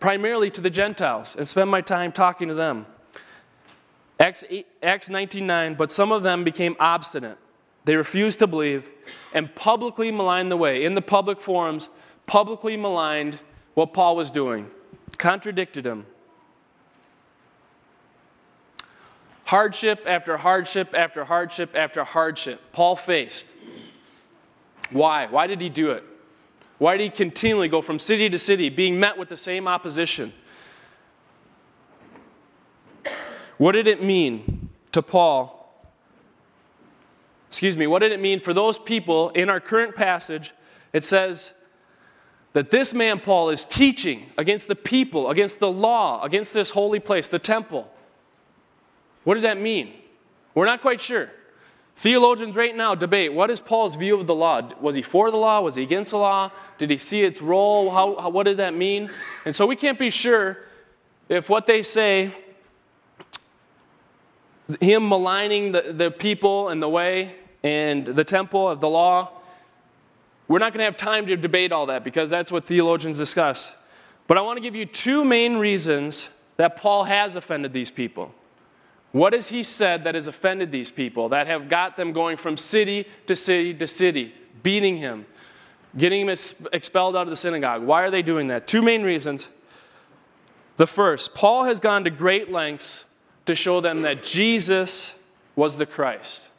primarily 0.00 0.50
to 0.50 0.60
the 0.60 0.70
Gentiles 0.70 1.36
and 1.36 1.46
spend 1.46 1.70
my 1.70 1.80
time 1.80 2.12
talking 2.12 2.48
to 2.48 2.54
them. 2.54 2.86
Acts, 4.20 4.44
8, 4.48 4.66
Acts 4.82 5.08
19.9, 5.08 5.76
but 5.76 5.92
some 5.92 6.12
of 6.12 6.22
them 6.22 6.44
became 6.44 6.76
obstinate. 6.80 7.38
They 7.84 7.96
refused 7.96 8.40
to 8.40 8.46
believe 8.46 8.90
and 9.32 9.54
publicly 9.54 10.10
maligned 10.10 10.50
the 10.50 10.56
way. 10.56 10.84
In 10.84 10.94
the 10.94 11.02
public 11.02 11.40
forums, 11.40 11.88
publicly 12.26 12.76
maligned 12.76 13.38
what 13.74 13.94
Paul 13.94 14.16
was 14.16 14.30
doing, 14.30 14.68
contradicted 15.18 15.86
him. 15.86 16.04
Hardship 19.44 20.02
after 20.04 20.36
hardship 20.36 20.94
after 20.94 21.24
hardship 21.24 21.74
after 21.74 22.04
hardship, 22.04 22.60
Paul 22.72 22.96
faced. 22.96 23.48
Why? 24.90 25.26
Why 25.26 25.46
did 25.46 25.60
he 25.60 25.68
do 25.68 25.90
it? 25.90 26.04
Why 26.78 26.96
did 26.96 27.04
he 27.04 27.10
continually 27.10 27.68
go 27.68 27.82
from 27.82 27.98
city 27.98 28.30
to 28.30 28.38
city 28.38 28.68
being 28.68 28.98
met 28.98 29.18
with 29.18 29.28
the 29.28 29.36
same 29.36 29.66
opposition? 29.66 30.32
What 33.58 33.72
did 33.72 33.88
it 33.88 34.02
mean 34.02 34.70
to 34.92 35.02
Paul? 35.02 35.54
Excuse 37.48 37.76
me, 37.76 37.86
what 37.86 38.00
did 38.00 38.12
it 38.12 38.20
mean 38.20 38.40
for 38.40 38.54
those 38.54 38.78
people 38.78 39.30
in 39.30 39.48
our 39.48 39.58
current 39.58 39.96
passage? 39.96 40.52
It 40.92 41.04
says 41.04 41.52
that 42.52 42.70
this 42.70 42.94
man, 42.94 43.20
Paul, 43.20 43.50
is 43.50 43.64
teaching 43.64 44.26
against 44.38 44.68
the 44.68 44.76
people, 44.76 45.30
against 45.30 45.58
the 45.58 45.70
law, 45.70 46.22
against 46.22 46.54
this 46.54 46.70
holy 46.70 47.00
place, 47.00 47.26
the 47.26 47.38
temple. 47.38 47.90
What 49.24 49.34
did 49.34 49.44
that 49.44 49.60
mean? 49.60 49.92
We're 50.54 50.66
not 50.66 50.80
quite 50.80 51.00
sure. 51.00 51.30
Theologians 51.98 52.54
right 52.54 52.76
now 52.76 52.94
debate 52.94 53.32
what 53.32 53.50
is 53.50 53.60
Paul's 53.60 53.96
view 53.96 54.20
of 54.20 54.28
the 54.28 54.34
law? 54.34 54.70
Was 54.80 54.94
he 54.94 55.02
for 55.02 55.32
the 55.32 55.36
law? 55.36 55.60
Was 55.60 55.74
he 55.74 55.82
against 55.82 56.12
the 56.12 56.18
law? 56.18 56.52
Did 56.78 56.90
he 56.90 56.96
see 56.96 57.22
its 57.24 57.42
role? 57.42 57.90
How, 57.90 58.14
how, 58.20 58.28
what 58.28 58.44
did 58.44 58.58
that 58.58 58.72
mean? 58.72 59.10
And 59.44 59.54
so 59.54 59.66
we 59.66 59.74
can't 59.74 59.98
be 59.98 60.08
sure 60.08 60.58
if 61.28 61.48
what 61.48 61.66
they 61.66 61.82
say 61.82 62.32
him 64.80 65.08
maligning 65.08 65.72
the, 65.72 65.92
the 65.92 66.12
people 66.12 66.68
and 66.68 66.80
the 66.80 66.88
way 66.88 67.34
and 67.64 68.06
the 68.06 68.22
temple 68.22 68.68
of 68.68 68.78
the 68.78 68.88
law. 68.88 69.32
We're 70.46 70.60
not 70.60 70.72
going 70.72 70.78
to 70.78 70.84
have 70.84 70.96
time 70.96 71.26
to 71.26 71.36
debate 71.36 71.72
all 71.72 71.86
that 71.86 72.04
because 72.04 72.30
that's 72.30 72.52
what 72.52 72.64
theologians 72.64 73.18
discuss. 73.18 73.76
But 74.28 74.38
I 74.38 74.42
want 74.42 74.56
to 74.56 74.60
give 74.60 74.76
you 74.76 74.86
two 74.86 75.24
main 75.24 75.56
reasons 75.56 76.30
that 76.58 76.76
Paul 76.76 77.02
has 77.02 77.34
offended 77.34 77.72
these 77.72 77.90
people. 77.90 78.32
What 79.12 79.32
has 79.32 79.48
he 79.48 79.62
said 79.62 80.04
that 80.04 80.14
has 80.14 80.26
offended 80.26 80.70
these 80.70 80.90
people, 80.90 81.30
that 81.30 81.46
have 81.46 81.68
got 81.68 81.96
them 81.96 82.12
going 82.12 82.36
from 82.36 82.56
city 82.56 83.06
to 83.26 83.34
city 83.34 83.72
to 83.74 83.86
city, 83.86 84.34
beating 84.62 84.96
him, 84.96 85.24
getting 85.96 86.20
him 86.20 86.28
expelled 86.72 87.16
out 87.16 87.22
of 87.22 87.30
the 87.30 87.36
synagogue? 87.36 87.82
Why 87.82 88.02
are 88.02 88.10
they 88.10 88.22
doing 88.22 88.48
that? 88.48 88.66
Two 88.66 88.82
main 88.82 89.02
reasons. 89.02 89.48
The 90.76 90.86
first, 90.86 91.34
Paul 91.34 91.64
has 91.64 91.80
gone 91.80 92.04
to 92.04 92.10
great 92.10 92.52
lengths 92.52 93.04
to 93.46 93.54
show 93.54 93.80
them 93.80 94.02
that 94.02 94.22
Jesus 94.22 95.20
was 95.56 95.78
the 95.78 95.86
Christ. 95.86 96.50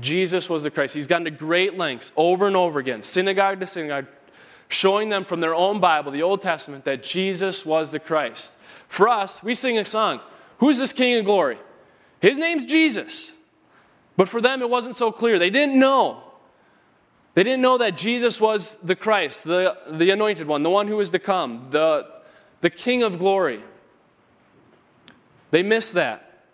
Jesus 0.00 0.50
was 0.50 0.64
the 0.64 0.70
Christ. 0.70 0.94
He's 0.94 1.06
gone 1.06 1.24
to 1.24 1.30
great 1.30 1.78
lengths 1.78 2.12
over 2.16 2.46
and 2.46 2.56
over 2.56 2.78
again, 2.78 3.02
synagogue 3.02 3.60
to 3.60 3.66
synagogue, 3.66 4.06
showing 4.68 5.08
them 5.08 5.22
from 5.22 5.40
their 5.40 5.54
own 5.54 5.80
Bible, 5.80 6.10
the 6.10 6.22
Old 6.22 6.42
Testament, 6.42 6.84
that 6.86 7.02
Jesus 7.02 7.64
was 7.64 7.92
the 7.92 8.00
Christ. 8.00 8.52
For 8.88 9.08
us, 9.08 9.42
we 9.42 9.54
sing 9.54 9.78
a 9.78 9.84
song 9.84 10.20
Who's 10.62 10.78
this 10.78 10.92
King 10.92 11.18
of 11.18 11.24
glory? 11.24 11.58
His 12.20 12.38
name's 12.38 12.66
Jesus. 12.66 13.34
But 14.16 14.28
for 14.28 14.40
them, 14.40 14.62
it 14.62 14.70
wasn't 14.70 14.94
so 14.94 15.10
clear. 15.10 15.36
They 15.36 15.50
didn't 15.50 15.76
know. 15.76 16.22
They 17.34 17.42
didn't 17.42 17.62
know 17.62 17.78
that 17.78 17.96
Jesus 17.96 18.40
was 18.40 18.76
the 18.76 18.94
Christ, 18.94 19.42
the, 19.42 19.76
the 19.90 20.10
anointed 20.10 20.46
one, 20.46 20.62
the 20.62 20.70
one 20.70 20.86
who 20.86 20.98
was 20.98 21.10
to 21.10 21.18
come, 21.18 21.66
the, 21.70 22.08
the 22.60 22.70
King 22.70 23.02
of 23.02 23.18
glory. 23.18 23.60
They 25.50 25.64
missed 25.64 25.94
that. 25.94 26.44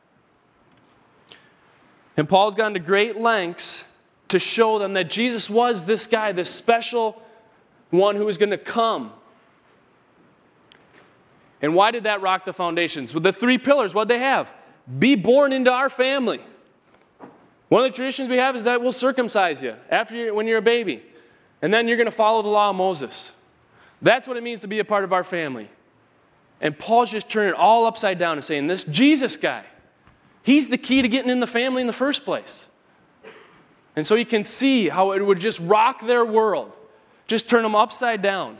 And 2.16 2.26
Paul's 2.26 2.54
gone 2.54 2.72
to 2.72 2.80
great 2.80 3.20
lengths 3.20 3.84
to 4.28 4.38
show 4.38 4.78
them 4.78 4.94
that 4.94 5.10
Jesus 5.10 5.50
was 5.50 5.84
this 5.84 6.06
guy, 6.06 6.32
this 6.32 6.48
special 6.48 7.22
one 7.90 8.16
who 8.16 8.24
was 8.24 8.38
going 8.38 8.52
to 8.52 8.56
come 8.56 9.12
and 11.60 11.74
why 11.74 11.90
did 11.90 12.04
that 12.04 12.22
rock 12.22 12.44
the 12.44 12.52
foundations? 12.52 13.14
With 13.14 13.22
the 13.22 13.32
three 13.32 13.58
pillars, 13.58 13.94
what 13.94 14.08
they 14.08 14.18
have? 14.18 14.52
Be 14.98 15.16
born 15.16 15.52
into 15.52 15.72
our 15.72 15.90
family. 15.90 16.40
One 17.68 17.84
of 17.84 17.90
the 17.90 17.96
traditions 17.96 18.30
we 18.30 18.36
have 18.36 18.56
is 18.56 18.64
that 18.64 18.80
we'll 18.80 18.92
circumcise 18.92 19.62
you 19.62 19.74
after 19.90 20.14
you're, 20.14 20.34
when 20.34 20.46
you're 20.46 20.58
a 20.58 20.62
baby. 20.62 21.02
And 21.60 21.74
then 21.74 21.88
you're 21.88 21.96
going 21.96 22.06
to 22.06 22.12
follow 22.12 22.42
the 22.42 22.48
law 22.48 22.70
of 22.70 22.76
Moses. 22.76 23.32
That's 24.00 24.28
what 24.28 24.36
it 24.36 24.42
means 24.42 24.60
to 24.60 24.68
be 24.68 24.78
a 24.78 24.84
part 24.84 25.04
of 25.04 25.12
our 25.12 25.24
family. 25.24 25.68
And 26.60 26.78
Paul's 26.78 27.10
just 27.10 27.28
turning 27.28 27.50
it 27.50 27.56
all 27.56 27.84
upside 27.86 28.18
down 28.18 28.32
and 28.32 28.44
saying, 28.44 28.66
This 28.68 28.84
Jesus 28.84 29.36
guy, 29.36 29.64
he's 30.42 30.68
the 30.68 30.78
key 30.78 31.02
to 31.02 31.08
getting 31.08 31.30
in 31.30 31.40
the 31.40 31.46
family 31.46 31.80
in 31.80 31.86
the 31.86 31.92
first 31.92 32.24
place. 32.24 32.68
And 33.96 34.06
so 34.06 34.14
you 34.14 34.26
can 34.26 34.44
see 34.44 34.88
how 34.88 35.12
it 35.12 35.24
would 35.24 35.40
just 35.40 35.58
rock 35.60 36.06
their 36.06 36.24
world, 36.24 36.72
just 37.26 37.50
turn 37.50 37.64
them 37.64 37.74
upside 37.74 38.22
down. 38.22 38.58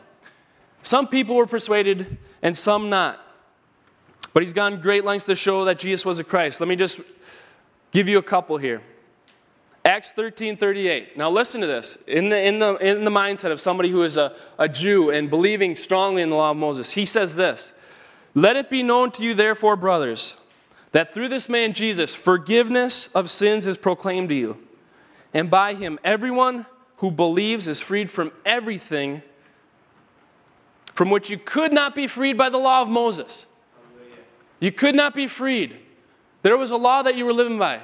Some 0.83 1.09
people 1.09 1.37
were 1.37 1.47
persuaded 1.47 2.19
and 2.43 2.57
some 2.57 2.89
not. 2.91 3.21
But 4.33 4.43
he's 4.43 4.53
gone 4.53 4.81
great 4.81 5.05
lengths 5.05 5.27
to 5.27 5.35
show 5.35 5.65
that 5.65 5.79
Jesus 5.79 6.05
was 6.05 6.19
a 6.19 6.25
Christ. 6.25 6.61
Let 6.61 6.69
me 6.69 6.77
just 6.77 7.01
give 7.91 8.09
you 8.09 8.19
a 8.19 8.23
couple 8.23 8.59
here. 8.59 8.83
Acts 9.85 10.13
13 10.13 10.57
38. 10.57 11.17
Now, 11.17 11.31
listen 11.31 11.61
to 11.61 11.67
this. 11.67 11.97
In 12.07 12.29
the, 12.29 12.41
in 12.41 12.59
the, 12.59 12.75
in 12.77 13.05
the 13.05 13.11
mindset 13.11 13.51
of 13.51 13.61
somebody 13.61 13.91
who 13.91 14.03
is 14.03 14.17
a, 14.17 14.37
a 14.59 14.69
Jew 14.69 15.11
and 15.11 15.31
believing 15.31 15.75
strongly 15.75 16.21
in 16.21 16.29
the 16.29 16.35
law 16.35 16.51
of 16.51 16.57
Moses, 16.57 16.93
he 16.93 17.05
says 17.05 17.37
this 17.37 17.73
Let 18.35 18.57
it 18.57 18.69
be 18.69 18.83
known 18.83 19.11
to 19.13 19.23
you, 19.23 19.35
therefore, 19.35 19.77
brothers, 19.77 20.37
that 20.93 21.15
through 21.15 21.29
this 21.29 21.49
man 21.49 21.73
Jesus, 21.73 22.15
forgiveness 22.15 23.09
of 23.15 23.31
sins 23.31 23.67
is 23.67 23.77
proclaimed 23.77 24.29
to 24.29 24.35
you. 24.35 24.59
And 25.33 25.51
by 25.51 25.75
him, 25.75 25.99
everyone 26.05 26.67
who 26.99 27.11
believes 27.11 27.69
is 27.69 27.81
freed 27.81 28.11
from 28.11 28.33
everything 28.45 29.23
from 30.99 31.11
which 31.11 31.31
you 31.31 31.39
could 31.39 31.73
not 31.73 31.95
be 31.95 32.09
freed 32.09 32.37
by 32.37 32.49
the 32.49 32.59
law 32.59 32.83
of 32.83 32.89
Moses. 32.89 33.47
You 34.59 34.73
could 34.73 34.97
not 34.97 35.15
be 35.15 35.29
freed. 35.29 35.77
There 36.43 36.57
was 36.57 36.73
a 36.73 36.77
law 36.77 37.03
that 37.03 37.15
you 37.15 37.25
were 37.25 37.33
living 37.33 37.57
by. 37.57 37.83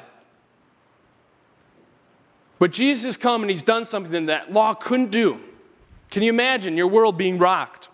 But 2.58 2.72
Jesus 2.72 3.04
has 3.04 3.16
come 3.16 3.44
and 3.44 3.50
he's 3.50 3.62
done 3.62 3.84
something 3.84 4.26
that 4.26 4.52
law 4.52 4.74
couldn't 4.74 5.12
do. 5.12 5.38
Can 6.10 6.24
you 6.24 6.28
imagine 6.28 6.76
your 6.76 6.88
world 6.88 7.16
being 7.16 7.38
rocked? 7.38 7.88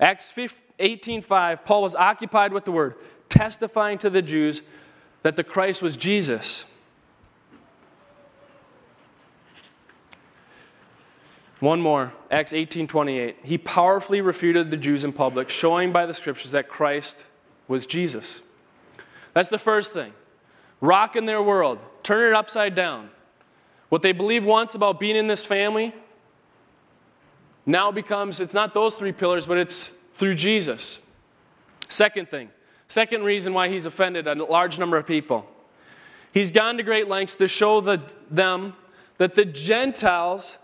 Acts 0.00 0.32
18:5 0.32 1.64
Paul 1.64 1.82
was 1.82 1.94
occupied 1.94 2.52
with 2.52 2.64
the 2.64 2.72
word 2.72 2.96
testifying 3.28 3.96
to 3.98 4.10
the 4.10 4.22
Jews 4.22 4.62
that 5.22 5.36
the 5.36 5.44
Christ 5.44 5.82
was 5.82 5.96
Jesus. 5.96 6.66
One 11.62 11.80
more, 11.80 12.12
Acts 12.28 12.52
18:28. 12.52 13.36
He 13.44 13.56
powerfully 13.56 14.20
refuted 14.20 14.72
the 14.72 14.76
Jews 14.76 15.04
in 15.04 15.12
public, 15.12 15.48
showing 15.48 15.92
by 15.92 16.06
the 16.06 16.12
scriptures 16.12 16.50
that 16.50 16.68
Christ 16.68 17.24
was 17.68 17.86
Jesus. 17.86 18.42
That's 19.32 19.48
the 19.48 19.60
first 19.60 19.92
thing. 19.92 20.12
Rock 20.80 21.14
in 21.14 21.24
their 21.24 21.40
world, 21.40 21.78
turn 22.02 22.28
it 22.28 22.36
upside 22.36 22.74
down. 22.74 23.10
What 23.90 24.02
they 24.02 24.10
believed 24.10 24.44
once 24.44 24.74
about 24.74 24.98
being 24.98 25.14
in 25.14 25.28
this 25.28 25.44
family 25.44 25.94
now 27.64 27.92
becomes 27.92 28.40
it's 28.40 28.54
not 28.54 28.74
those 28.74 28.96
three 28.96 29.12
pillars, 29.12 29.46
but 29.46 29.56
it's 29.56 29.92
through 30.14 30.34
Jesus. 30.34 31.00
Second 31.88 32.28
thing, 32.28 32.50
second 32.88 33.22
reason 33.22 33.54
why 33.54 33.68
he's 33.68 33.86
offended 33.86 34.26
a 34.26 34.34
large 34.34 34.80
number 34.80 34.96
of 34.96 35.06
people. 35.06 35.48
He's 36.32 36.50
gone 36.50 36.76
to 36.78 36.82
great 36.82 37.06
lengths 37.06 37.36
to 37.36 37.46
show 37.46 37.80
the, 37.80 38.02
them 38.32 38.74
that 39.18 39.36
the 39.36 39.44
Gentiles 39.44 40.58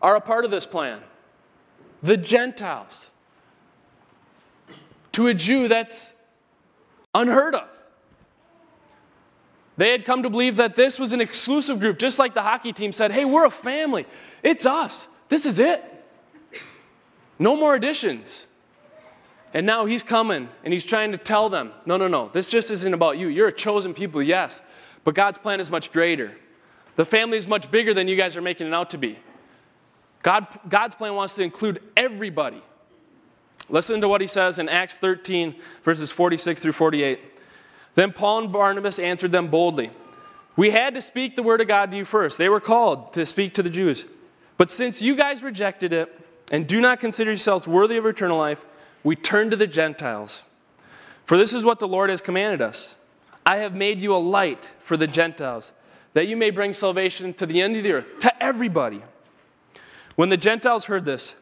are 0.00 0.16
a 0.16 0.20
part 0.20 0.44
of 0.44 0.50
this 0.50 0.66
plan. 0.66 1.00
The 2.02 2.16
Gentiles. 2.16 3.10
To 5.12 5.26
a 5.26 5.34
Jew, 5.34 5.68
that's 5.68 6.14
unheard 7.14 7.54
of. 7.54 7.68
They 9.76 9.92
had 9.92 10.04
come 10.04 10.22
to 10.24 10.30
believe 10.30 10.56
that 10.56 10.76
this 10.76 10.98
was 10.98 11.12
an 11.12 11.20
exclusive 11.20 11.80
group, 11.80 11.98
just 11.98 12.18
like 12.18 12.34
the 12.34 12.42
hockey 12.42 12.72
team 12.72 12.92
said, 12.92 13.12
hey, 13.12 13.24
we're 13.24 13.46
a 13.46 13.50
family. 13.50 14.06
It's 14.42 14.66
us. 14.66 15.08
This 15.28 15.46
is 15.46 15.58
it. 15.58 15.82
No 17.38 17.56
more 17.56 17.74
additions. 17.74 18.46
And 19.54 19.66
now 19.66 19.86
he's 19.86 20.02
coming 20.02 20.48
and 20.62 20.72
he's 20.72 20.84
trying 20.84 21.12
to 21.12 21.18
tell 21.18 21.48
them 21.48 21.72
no, 21.86 21.96
no, 21.96 22.06
no, 22.06 22.28
this 22.28 22.50
just 22.50 22.70
isn't 22.70 22.94
about 22.94 23.18
you. 23.18 23.28
You're 23.28 23.48
a 23.48 23.52
chosen 23.52 23.94
people, 23.94 24.22
yes, 24.22 24.62
but 25.02 25.14
God's 25.14 25.38
plan 25.38 25.60
is 25.60 25.70
much 25.70 25.92
greater. 25.92 26.36
The 26.96 27.04
family 27.04 27.38
is 27.38 27.48
much 27.48 27.70
bigger 27.70 27.94
than 27.94 28.06
you 28.06 28.16
guys 28.16 28.36
are 28.36 28.42
making 28.42 28.66
it 28.66 28.74
out 28.74 28.90
to 28.90 28.98
be. 28.98 29.18
God, 30.22 30.46
God's 30.68 30.94
plan 30.94 31.14
wants 31.14 31.34
to 31.36 31.42
include 31.42 31.82
everybody. 31.96 32.62
Listen 33.68 34.00
to 34.00 34.08
what 34.08 34.20
he 34.20 34.26
says 34.26 34.58
in 34.58 34.68
Acts 34.68 34.98
13, 34.98 35.54
verses 35.82 36.10
46 36.10 36.60
through 36.60 36.72
48. 36.72 37.20
Then 37.94 38.12
Paul 38.12 38.40
and 38.40 38.52
Barnabas 38.52 38.98
answered 38.98 39.32
them 39.32 39.48
boldly. 39.48 39.90
We 40.56 40.70
had 40.70 40.94
to 40.94 41.00
speak 41.00 41.36
the 41.36 41.42
word 41.42 41.60
of 41.60 41.68
God 41.68 41.90
to 41.90 41.96
you 41.96 42.04
first. 42.04 42.36
They 42.36 42.48
were 42.48 42.60
called 42.60 43.12
to 43.14 43.24
speak 43.24 43.54
to 43.54 43.62
the 43.62 43.70
Jews. 43.70 44.04
But 44.56 44.70
since 44.70 45.00
you 45.00 45.16
guys 45.16 45.42
rejected 45.42 45.92
it 45.92 46.20
and 46.50 46.66
do 46.66 46.80
not 46.80 47.00
consider 47.00 47.30
yourselves 47.30 47.66
worthy 47.66 47.96
of 47.96 48.04
eternal 48.04 48.36
life, 48.36 48.66
we 49.02 49.16
turn 49.16 49.50
to 49.50 49.56
the 49.56 49.66
Gentiles. 49.66 50.44
For 51.24 51.38
this 51.38 51.54
is 51.54 51.64
what 51.64 51.78
the 51.78 51.88
Lord 51.88 52.10
has 52.10 52.20
commanded 52.20 52.60
us 52.60 52.96
I 53.46 53.56
have 53.58 53.74
made 53.74 54.00
you 54.00 54.14
a 54.14 54.18
light 54.18 54.70
for 54.80 54.96
the 54.96 55.06
Gentiles, 55.06 55.72
that 56.12 56.26
you 56.26 56.36
may 56.36 56.50
bring 56.50 56.74
salvation 56.74 57.32
to 57.34 57.46
the 57.46 57.62
end 57.62 57.76
of 57.76 57.84
the 57.84 57.92
earth, 57.92 58.06
to 58.20 58.42
everybody. 58.42 59.02
When 60.20 60.28
the 60.28 60.36
Gentiles 60.36 60.84
heard 60.84 61.06
this, 61.06 61.34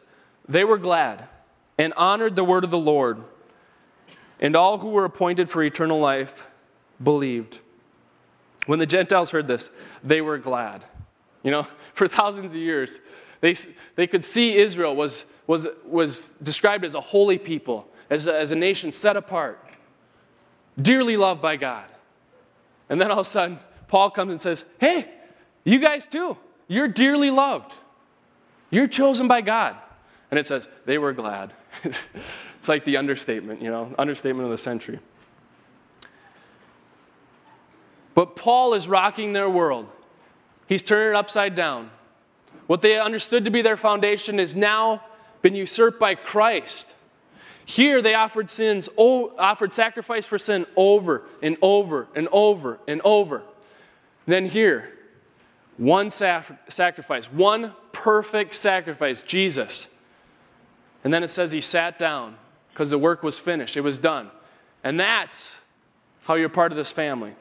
they 0.47 0.63
were 0.63 0.77
glad 0.77 1.27
and 1.77 1.93
honored 1.97 2.37
the 2.37 2.45
word 2.45 2.63
of 2.63 2.71
the 2.71 2.77
Lord, 2.77 3.21
and 4.39 4.55
all 4.55 4.77
who 4.77 4.91
were 4.91 5.03
appointed 5.03 5.49
for 5.49 5.61
eternal 5.61 5.99
life 5.99 6.49
believed. 7.03 7.59
When 8.67 8.79
the 8.79 8.85
Gentiles 8.85 9.31
heard 9.31 9.49
this, 9.49 9.69
they 10.01 10.21
were 10.21 10.37
glad. 10.37 10.85
You 11.43 11.51
know, 11.51 11.67
for 11.93 12.07
thousands 12.07 12.53
of 12.53 12.55
years, 12.55 13.01
they, 13.41 13.53
they 13.97 14.07
could 14.07 14.23
see 14.23 14.55
Israel 14.55 14.95
was, 14.95 15.25
was, 15.45 15.67
was 15.85 16.29
described 16.41 16.85
as 16.85 16.95
a 16.95 17.01
holy 17.01 17.37
people, 17.37 17.85
as 18.09 18.27
a, 18.27 18.39
as 18.39 18.53
a 18.53 18.55
nation 18.55 18.93
set 18.93 19.17
apart, 19.17 19.61
dearly 20.81 21.17
loved 21.17 21.41
by 21.41 21.57
God. 21.57 21.89
And 22.87 23.01
then 23.01 23.11
all 23.11 23.19
of 23.19 23.27
a 23.27 23.29
sudden, 23.29 23.59
Paul 23.89 24.09
comes 24.09 24.31
and 24.31 24.39
says, 24.39 24.63
Hey, 24.79 25.11
you 25.65 25.79
guys 25.79 26.07
too, 26.07 26.37
you're 26.69 26.87
dearly 26.87 27.29
loved. 27.29 27.73
You're 28.69 28.87
chosen 28.87 29.27
by 29.27 29.41
God. 29.41 29.75
And 30.31 30.39
it 30.39 30.45
says, 30.45 30.69
they 30.85 30.97
were 30.97 31.13
glad. 31.13 31.53
it's 31.83 32.67
like 32.67 32.85
the 32.85 32.97
understatement, 32.97 33.61
you 33.61 33.71
know, 33.71 33.93
understatement 33.97 34.45
of 34.45 34.51
the 34.51 34.57
century. 34.57 34.99
But 38.13 38.35
Paul 38.35 38.73
is 38.73 38.87
rocking 38.87 39.33
their 39.33 39.49
world. 39.49 39.87
He's 40.67 40.81
turning 40.81 41.13
it 41.13 41.15
upside 41.15 41.55
down. 41.55 41.89
What 42.67 42.81
they 42.81 42.99
understood 42.99 43.45
to 43.45 43.51
be 43.51 43.61
their 43.61 43.77
foundation 43.77 44.37
has 44.37 44.55
now 44.55 45.03
been 45.41 45.55
usurped 45.55 45.99
by 45.99 46.15
Christ. 46.15 46.93
Here 47.65 48.01
they 48.01 48.13
offered 48.13 48.49
sins, 48.49 48.89
offered 48.97 49.71
sacrifice 49.71 50.25
for 50.25 50.37
sin 50.37 50.65
over 50.75 51.23
and 51.41 51.57
over 51.61 52.07
and 52.15 52.27
over 52.31 52.79
and 52.87 53.01
over. 53.03 53.43
Then 54.25 54.45
here, 54.45 54.91
one 55.77 56.11
sacrifice, 56.11 57.31
one 57.31 57.73
perfect 57.99 58.53
sacrifice, 58.53 59.23
Jesus. 59.23 59.89
And 61.03 61.13
then 61.13 61.21
it 61.21 61.27
says 61.27 61.51
he 61.51 61.59
sat 61.59 61.99
down 61.99 62.37
because 62.71 62.89
the 62.89 62.97
work 62.97 63.23
was 63.23 63.37
finished, 63.37 63.75
it 63.75 63.81
was 63.81 63.97
done. 63.97 64.31
And 64.83 64.97
that's 64.97 65.59
how 66.23 66.35
you're 66.35 66.47
part 66.47 66.71
of 66.71 66.77
this 66.77 66.91
family. 66.91 67.33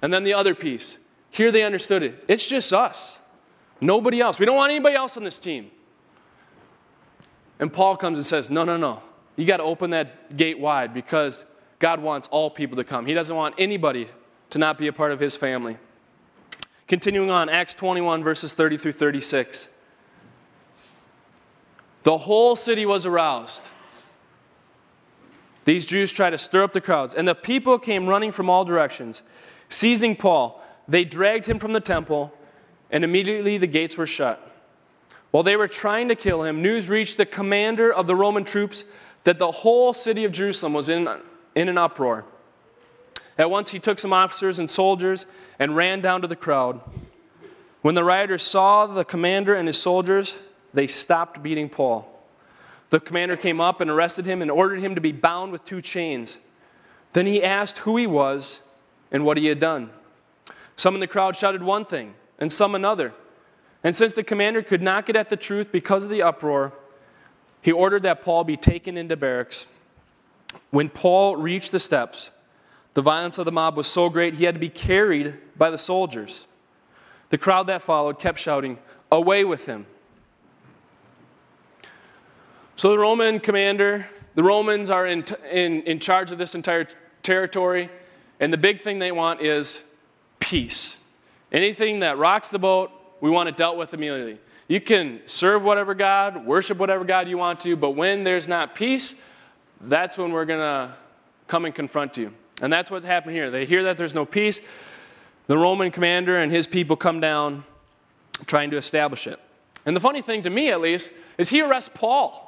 And 0.00 0.12
then 0.12 0.24
the 0.24 0.32
other 0.32 0.54
piece. 0.54 0.96
Here 1.30 1.52
they 1.52 1.62
understood 1.62 2.02
it. 2.02 2.24
It's 2.28 2.48
just 2.48 2.72
us. 2.72 3.20
Nobody 3.80 4.20
else. 4.20 4.38
We 4.38 4.46
don't 4.46 4.56
want 4.56 4.70
anybody 4.70 4.96
else 4.96 5.16
on 5.16 5.24
this 5.24 5.38
team. 5.38 5.70
And 7.58 7.70
Paul 7.70 7.96
comes 7.96 8.18
and 8.18 8.26
says, 8.26 8.48
No, 8.48 8.64
no, 8.64 8.78
no. 8.78 9.02
You 9.36 9.44
got 9.44 9.58
to 9.58 9.62
open 9.62 9.90
that 9.90 10.34
gate 10.36 10.58
wide 10.58 10.94
because 10.94 11.44
God 11.78 12.00
wants 12.00 12.26
all 12.28 12.50
people 12.50 12.76
to 12.76 12.84
come. 12.84 13.04
He 13.04 13.14
doesn't 13.14 13.36
want 13.36 13.54
anybody 13.58 14.08
to 14.50 14.58
not 14.58 14.78
be 14.78 14.86
a 14.86 14.92
part 14.92 15.12
of 15.12 15.20
his 15.20 15.36
family. 15.36 15.76
Continuing 16.88 17.30
on, 17.30 17.48
Acts 17.48 17.74
21, 17.74 18.24
verses 18.24 18.54
30 18.54 18.78
through 18.78 18.92
36. 18.92 19.68
The 22.02 22.16
whole 22.16 22.56
city 22.56 22.86
was 22.86 23.06
aroused. 23.06 23.68
These 25.64 25.86
Jews 25.86 26.10
tried 26.10 26.30
to 26.30 26.38
stir 26.38 26.62
up 26.62 26.72
the 26.72 26.80
crowds, 26.80 27.14
and 27.14 27.28
the 27.28 27.34
people 27.34 27.78
came 27.78 28.06
running 28.06 28.32
from 28.32 28.48
all 28.48 28.64
directions. 28.64 29.22
Seizing 29.68 30.16
Paul, 30.16 30.62
they 30.88 31.04
dragged 31.04 31.46
him 31.46 31.58
from 31.58 31.72
the 31.72 31.80
temple, 31.80 32.32
and 32.90 33.04
immediately 33.04 33.58
the 33.58 33.66
gates 33.66 33.96
were 33.96 34.06
shut. 34.06 34.46
While 35.30 35.42
they 35.42 35.56
were 35.56 35.68
trying 35.68 36.08
to 36.08 36.16
kill 36.16 36.42
him, 36.42 36.62
news 36.62 36.88
reached 36.88 37.16
the 37.16 37.26
commander 37.26 37.92
of 37.92 38.06
the 38.06 38.16
Roman 38.16 38.44
troops 38.44 38.84
that 39.24 39.38
the 39.38 39.50
whole 39.50 39.92
city 39.92 40.24
of 40.24 40.32
Jerusalem 40.32 40.72
was 40.72 40.88
in, 40.88 41.08
in 41.54 41.68
an 41.68 41.78
uproar. 41.78 42.24
At 43.38 43.50
once 43.50 43.70
he 43.70 43.78
took 43.78 43.98
some 43.98 44.12
officers 44.12 44.58
and 44.58 44.68
soldiers 44.68 45.26
and 45.58 45.76
ran 45.76 46.00
down 46.00 46.22
to 46.22 46.26
the 46.26 46.36
crowd. 46.36 46.80
When 47.82 47.94
the 47.94 48.04
rioters 48.04 48.42
saw 48.42 48.86
the 48.86 49.04
commander 49.04 49.54
and 49.54 49.66
his 49.68 49.78
soldiers, 49.80 50.38
they 50.74 50.86
stopped 50.86 51.42
beating 51.42 51.68
Paul. 51.68 52.08
The 52.90 53.00
commander 53.00 53.36
came 53.36 53.60
up 53.60 53.80
and 53.80 53.90
arrested 53.90 54.26
him 54.26 54.42
and 54.42 54.50
ordered 54.50 54.80
him 54.80 54.94
to 54.96 55.00
be 55.00 55.12
bound 55.12 55.52
with 55.52 55.64
two 55.64 55.80
chains. 55.80 56.38
Then 57.12 57.26
he 57.26 57.42
asked 57.42 57.78
who 57.78 57.96
he 57.96 58.06
was 58.06 58.62
and 59.12 59.24
what 59.24 59.36
he 59.36 59.46
had 59.46 59.58
done. 59.58 59.90
Some 60.76 60.94
in 60.94 61.00
the 61.00 61.06
crowd 61.06 61.36
shouted 61.36 61.62
one 61.62 61.84
thing, 61.84 62.14
and 62.38 62.52
some 62.52 62.74
another. 62.74 63.12
And 63.84 63.94
since 63.94 64.14
the 64.14 64.22
commander 64.22 64.62
could 64.62 64.82
not 64.82 65.06
get 65.06 65.16
at 65.16 65.28
the 65.28 65.36
truth 65.36 65.70
because 65.72 66.04
of 66.04 66.10
the 66.10 66.22
uproar, 66.22 66.72
he 67.62 67.72
ordered 67.72 68.02
that 68.04 68.22
Paul 68.22 68.44
be 68.44 68.56
taken 68.56 68.96
into 68.96 69.16
barracks. 69.16 69.66
When 70.70 70.88
Paul 70.88 71.36
reached 71.36 71.72
the 71.72 71.78
steps, 71.78 72.30
the 72.94 73.02
violence 73.02 73.38
of 73.38 73.44
the 73.44 73.52
mob 73.52 73.76
was 73.76 73.86
so 73.86 74.08
great 74.08 74.34
he 74.34 74.44
had 74.44 74.54
to 74.54 74.60
be 74.60 74.68
carried 74.68 75.34
by 75.56 75.70
the 75.70 75.78
soldiers. 75.78 76.48
The 77.28 77.38
crowd 77.38 77.68
that 77.68 77.82
followed 77.82 78.18
kept 78.18 78.38
shouting, 78.38 78.78
Away 79.12 79.44
with 79.44 79.66
him! 79.66 79.86
So 82.80 82.88
the 82.88 82.98
Roman 82.98 83.40
commander, 83.40 84.08
the 84.36 84.42
Romans 84.42 84.88
are 84.88 85.06
in, 85.06 85.22
in, 85.52 85.82
in 85.82 85.98
charge 85.98 86.32
of 86.32 86.38
this 86.38 86.54
entire 86.54 86.88
territory, 87.22 87.90
and 88.40 88.50
the 88.50 88.56
big 88.56 88.80
thing 88.80 88.98
they 88.98 89.12
want 89.12 89.42
is 89.42 89.82
peace. 90.38 90.98
Anything 91.52 92.00
that 92.00 92.16
rocks 92.16 92.48
the 92.48 92.58
boat, 92.58 92.90
we 93.20 93.28
want 93.28 93.50
it 93.50 93.58
dealt 93.58 93.76
with 93.76 93.92
immediately. 93.92 94.38
You 94.66 94.80
can 94.80 95.20
serve 95.26 95.62
whatever 95.62 95.92
God, 95.92 96.46
worship 96.46 96.78
whatever 96.78 97.04
God 97.04 97.28
you 97.28 97.36
want 97.36 97.60
to, 97.60 97.76
but 97.76 97.90
when 97.90 98.24
there's 98.24 98.48
not 98.48 98.74
peace, 98.74 99.14
that's 99.82 100.16
when 100.16 100.32
we're 100.32 100.46
going 100.46 100.60
to 100.60 100.94
come 101.48 101.66
and 101.66 101.74
confront 101.74 102.16
you. 102.16 102.32
And 102.62 102.72
that's 102.72 102.90
what 102.90 103.04
happened 103.04 103.36
here. 103.36 103.50
They 103.50 103.66
hear 103.66 103.84
that 103.84 103.98
there's 103.98 104.14
no 104.14 104.24
peace. 104.24 104.58
The 105.48 105.58
Roman 105.58 105.90
commander 105.90 106.38
and 106.38 106.50
his 106.50 106.66
people 106.66 106.96
come 106.96 107.20
down 107.20 107.62
trying 108.46 108.70
to 108.70 108.78
establish 108.78 109.26
it. 109.26 109.38
And 109.84 109.94
the 109.94 110.00
funny 110.00 110.22
thing 110.22 110.40
to 110.44 110.50
me, 110.50 110.70
at 110.70 110.80
least, 110.80 111.12
is 111.36 111.50
he 111.50 111.60
arrests 111.60 111.90
Paul. 111.92 112.46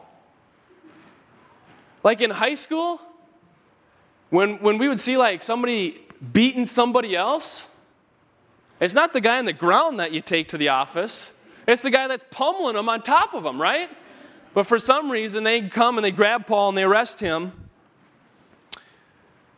Like 2.03 2.21
in 2.21 2.31
high 2.31 2.55
school, 2.55 3.01
when, 4.31 4.57
when 4.61 4.79
we 4.79 4.89
would 4.89 5.01
see 5.01 5.17
like 5.17 5.43
somebody 5.43 6.01
beating 6.33 6.65
somebody 6.65 7.15
else, 7.15 7.69
it's 8.81 8.95
not 8.95 9.13
the 9.13 9.21
guy 9.21 9.39
on 9.39 9.45
the 9.45 9.53
ground 9.53 10.01
that 10.01 10.13
you 10.13 10.21
take 10.21 10.49
to 10.49 10.59
the 10.59 10.71
office. 10.71 11.33
It's 11.69 11.83
the 11.83 11.91
guy 11.91 12.09
that's 12.09 12.25
pummeling 12.31 12.75
them 12.75 12.89
on 12.89 13.03
top 13.03 13.35
of 13.35 13.45
them, 13.45 13.61
right? 13.61 13.89
But 14.55 14.67
for 14.67 14.79
some 14.79 15.11
reason, 15.11 15.45
they 15.45 15.69
come 15.69 15.99
and 15.99 16.05
they 16.05 16.11
grab 16.11 16.47
Paul 16.47 16.71
and 16.71 16.79
they 16.79 16.83
arrest 16.83 17.21
him. 17.21 17.53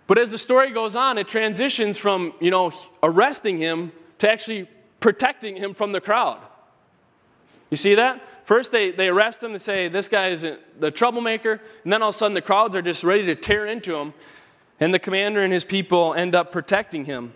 But 0.07 0.19
as 0.19 0.31
the 0.31 0.39
story 0.39 0.71
goes 0.71 0.97
on, 0.97 1.17
it 1.17 1.29
transitions 1.29 1.97
from, 1.97 2.35
you 2.41 2.51
know, 2.51 2.73
arresting 3.03 3.59
him 3.59 3.93
to 4.19 4.31
actually 4.31 4.69
protecting 5.01 5.57
him 5.57 5.75
from 5.75 5.93
the 5.93 6.01
crowd. 6.01 6.41
You 7.71 7.77
see 7.77 7.95
that? 7.95 8.23
First, 8.45 8.73
they, 8.73 8.91
they 8.91 9.09
arrest 9.09 9.43
him 9.43 9.53
and 9.53 9.61
say, 9.61 9.89
This 9.89 10.07
guy 10.07 10.29
is 10.29 10.47
the 10.79 10.91
troublemaker. 10.91 11.61
And 11.83 11.93
then 11.93 12.03
all 12.03 12.11
of 12.11 12.15
a 12.15 12.19
sudden, 12.19 12.35
the 12.35 12.43
crowds 12.43 12.77
are 12.77 12.83
just 12.83 13.03
ready 13.03 13.25
to 13.27 13.35
tear 13.35 13.67
into 13.67 13.97
him. 13.97 14.13
And 14.81 14.93
the 14.93 14.99
commander 14.99 15.41
and 15.41 15.53
his 15.53 15.65
people 15.65 16.15
end 16.15 16.35
up 16.35 16.53
protecting 16.53 17.07
him. 17.07 17.33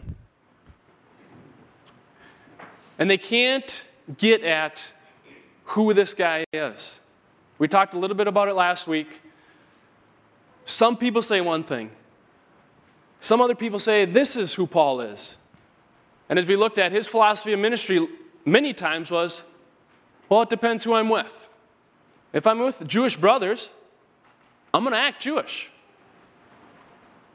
And 2.99 3.11
they 3.11 3.16
can't 3.16 3.85
get 4.18 4.42
at 4.42 4.85
who 5.64 5.94
this 5.94 6.12
guy 6.14 6.44
is. 6.53 7.01
We 7.59 7.68
talked 7.68 7.94
a 7.94 7.99
little 7.99 8.16
bit 8.16 8.27
about 8.27 8.49
it 8.49 8.55
last 8.55 8.87
week. 8.87 9.23
Some 10.66 10.97
people 10.97 11.23
say 11.23 11.40
one 11.40 11.64
thing, 11.64 11.90
some 13.21 13.40
other 13.40 13.55
people 13.55 13.79
say 13.79 14.05
this 14.05 14.37
is 14.37 14.55
who 14.55 14.66
Paul 14.66 15.01
is. 15.01 15.38
And 16.29 16.38
as 16.38 16.44
we 16.44 16.57
looked 16.57 16.79
at 16.79 16.92
his 16.92 17.07
philosophy 17.07 17.55
of 17.55 17.61
ministry, 17.61 18.07
many 18.44 18.75
times 18.75 19.11
was 19.11 19.44
well, 20.29 20.43
it 20.43 20.51
depends 20.51 20.85
who 20.85 20.95
I'm 20.95 21.09
with. 21.09 21.49
If 22.33 22.47
I'm 22.47 22.59
with 22.59 22.87
Jewish 22.87 23.17
brothers, 23.17 23.71
I'm 24.73 24.83
going 24.83 24.93
to 24.93 24.99
act 24.99 25.23
Jewish. 25.23 25.71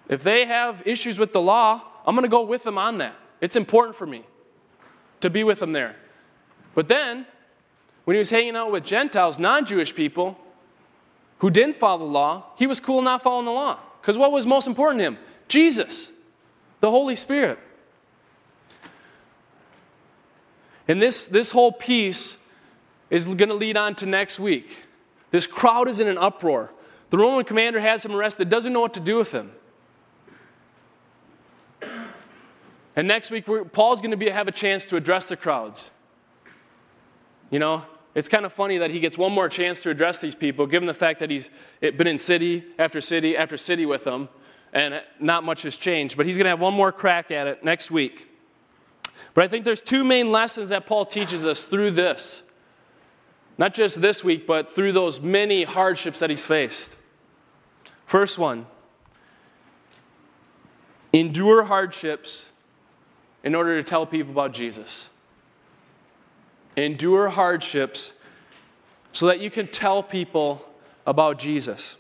If 0.07 0.23
they 0.23 0.45
have 0.45 0.83
issues 0.85 1.17
with 1.17 1.33
the 1.33 1.41
law, 1.41 1.81
I'm 2.05 2.15
going 2.15 2.23
to 2.23 2.29
go 2.29 2.43
with 2.43 2.63
them 2.63 2.77
on 2.77 2.99
that. 2.99 3.15
It's 3.41 3.55
important 3.55 3.95
for 3.95 4.05
me 4.05 4.23
to 5.21 5.29
be 5.29 5.43
with 5.43 5.59
them 5.59 5.71
there. 5.71 5.95
But 6.75 6.87
then, 6.87 7.25
when 8.05 8.15
he 8.15 8.19
was 8.19 8.29
hanging 8.29 8.55
out 8.55 8.71
with 8.71 8.83
Gentiles, 8.83 9.39
non 9.39 9.65
Jewish 9.65 9.95
people, 9.95 10.37
who 11.39 11.49
didn't 11.49 11.75
follow 11.75 11.99
the 11.99 12.11
law, 12.11 12.45
he 12.57 12.67
was 12.67 12.79
cool 12.79 13.01
not 13.01 13.23
following 13.23 13.45
the 13.45 13.51
law. 13.51 13.79
Because 14.01 14.17
what 14.17 14.31
was 14.31 14.45
most 14.45 14.67
important 14.67 14.99
to 14.99 15.03
him? 15.05 15.17
Jesus, 15.47 16.13
the 16.79 16.89
Holy 16.89 17.15
Spirit. 17.15 17.59
And 20.87 21.01
this, 21.01 21.25
this 21.27 21.51
whole 21.51 21.71
piece 21.71 22.37
is 23.13 23.27
going 23.27 23.49
to 23.49 23.53
lead 23.53 23.77
on 23.77 23.93
to 23.93 24.07
next 24.07 24.39
week. 24.39 24.85
This 25.29 25.45
crowd 25.45 25.87
is 25.87 25.99
in 25.99 26.07
an 26.07 26.17
uproar. 26.17 26.71
The 27.11 27.17
Roman 27.17 27.45
commander 27.45 27.79
has 27.79 28.03
him 28.03 28.15
arrested, 28.15 28.49
doesn't 28.49 28.73
know 28.73 28.81
what 28.81 28.95
to 28.95 28.99
do 28.99 29.17
with 29.17 29.31
him. 29.31 29.51
And 32.95 33.07
next 33.07 33.29
week, 33.29 33.45
Paul's 33.71 34.01
going 34.01 34.11
to 34.11 34.17
be, 34.17 34.29
have 34.29 34.47
a 34.47 34.51
chance 34.51 34.85
to 34.85 34.95
address 34.95 35.27
the 35.27 35.37
crowds. 35.37 35.91
You 37.51 37.59
know, 37.59 37.83
it's 38.15 38.29
kind 38.29 38.45
of 38.45 38.53
funny 38.53 38.79
that 38.79 38.89
he 38.89 38.99
gets 38.99 39.15
one 39.15 39.31
more 39.31 39.47
chance 39.47 39.81
to 39.81 39.91
address 39.91 40.19
these 40.19 40.33
people, 40.33 40.65
given 40.65 40.87
the 40.87 40.93
fact 40.93 41.19
that 41.19 41.29
he's 41.29 41.51
eh, 41.83 41.91
been 41.91 42.07
in 42.07 42.17
city 42.17 42.63
after 42.79 42.99
city 42.99 43.37
after 43.37 43.57
city 43.57 43.85
with 43.85 44.03
them, 44.03 44.27
and 44.73 45.03
not 45.19 45.43
much 45.43 45.61
has 45.63 45.77
changed. 45.77 46.17
But 46.17 46.25
he's 46.25 46.37
going 46.37 46.45
to 46.45 46.49
have 46.49 46.59
one 46.59 46.73
more 46.73 46.91
crack 46.91 47.29
at 47.29 47.45
it 47.45 47.63
next 47.63 47.91
week. 47.91 48.27
But 49.35 49.43
I 49.43 49.47
think 49.47 49.65
there's 49.65 49.81
two 49.81 50.03
main 50.03 50.31
lessons 50.31 50.69
that 50.69 50.87
Paul 50.87 51.05
teaches 51.05 51.45
us 51.45 51.65
through 51.65 51.91
this. 51.91 52.42
Not 53.57 53.73
just 53.73 54.01
this 54.01 54.23
week, 54.23 54.47
but 54.47 54.73
through 54.73 54.93
those 54.93 55.21
many 55.21 55.63
hardships 55.63 56.19
that 56.19 56.29
he's 56.29 56.45
faced. 56.45 56.97
First 58.05 58.37
one 58.37 58.65
endure 61.11 61.63
hardships 61.63 62.49
in 63.43 63.53
order 63.53 63.81
to 63.81 63.87
tell 63.87 64.05
people 64.05 64.31
about 64.31 64.53
Jesus 64.53 65.09
endure 66.75 67.29
hardships 67.29 68.13
so 69.11 69.27
that 69.27 69.39
you 69.39 69.49
can 69.49 69.67
tell 69.67 70.01
people 70.01 70.65
about 71.05 71.37
Jesus. 71.37 71.97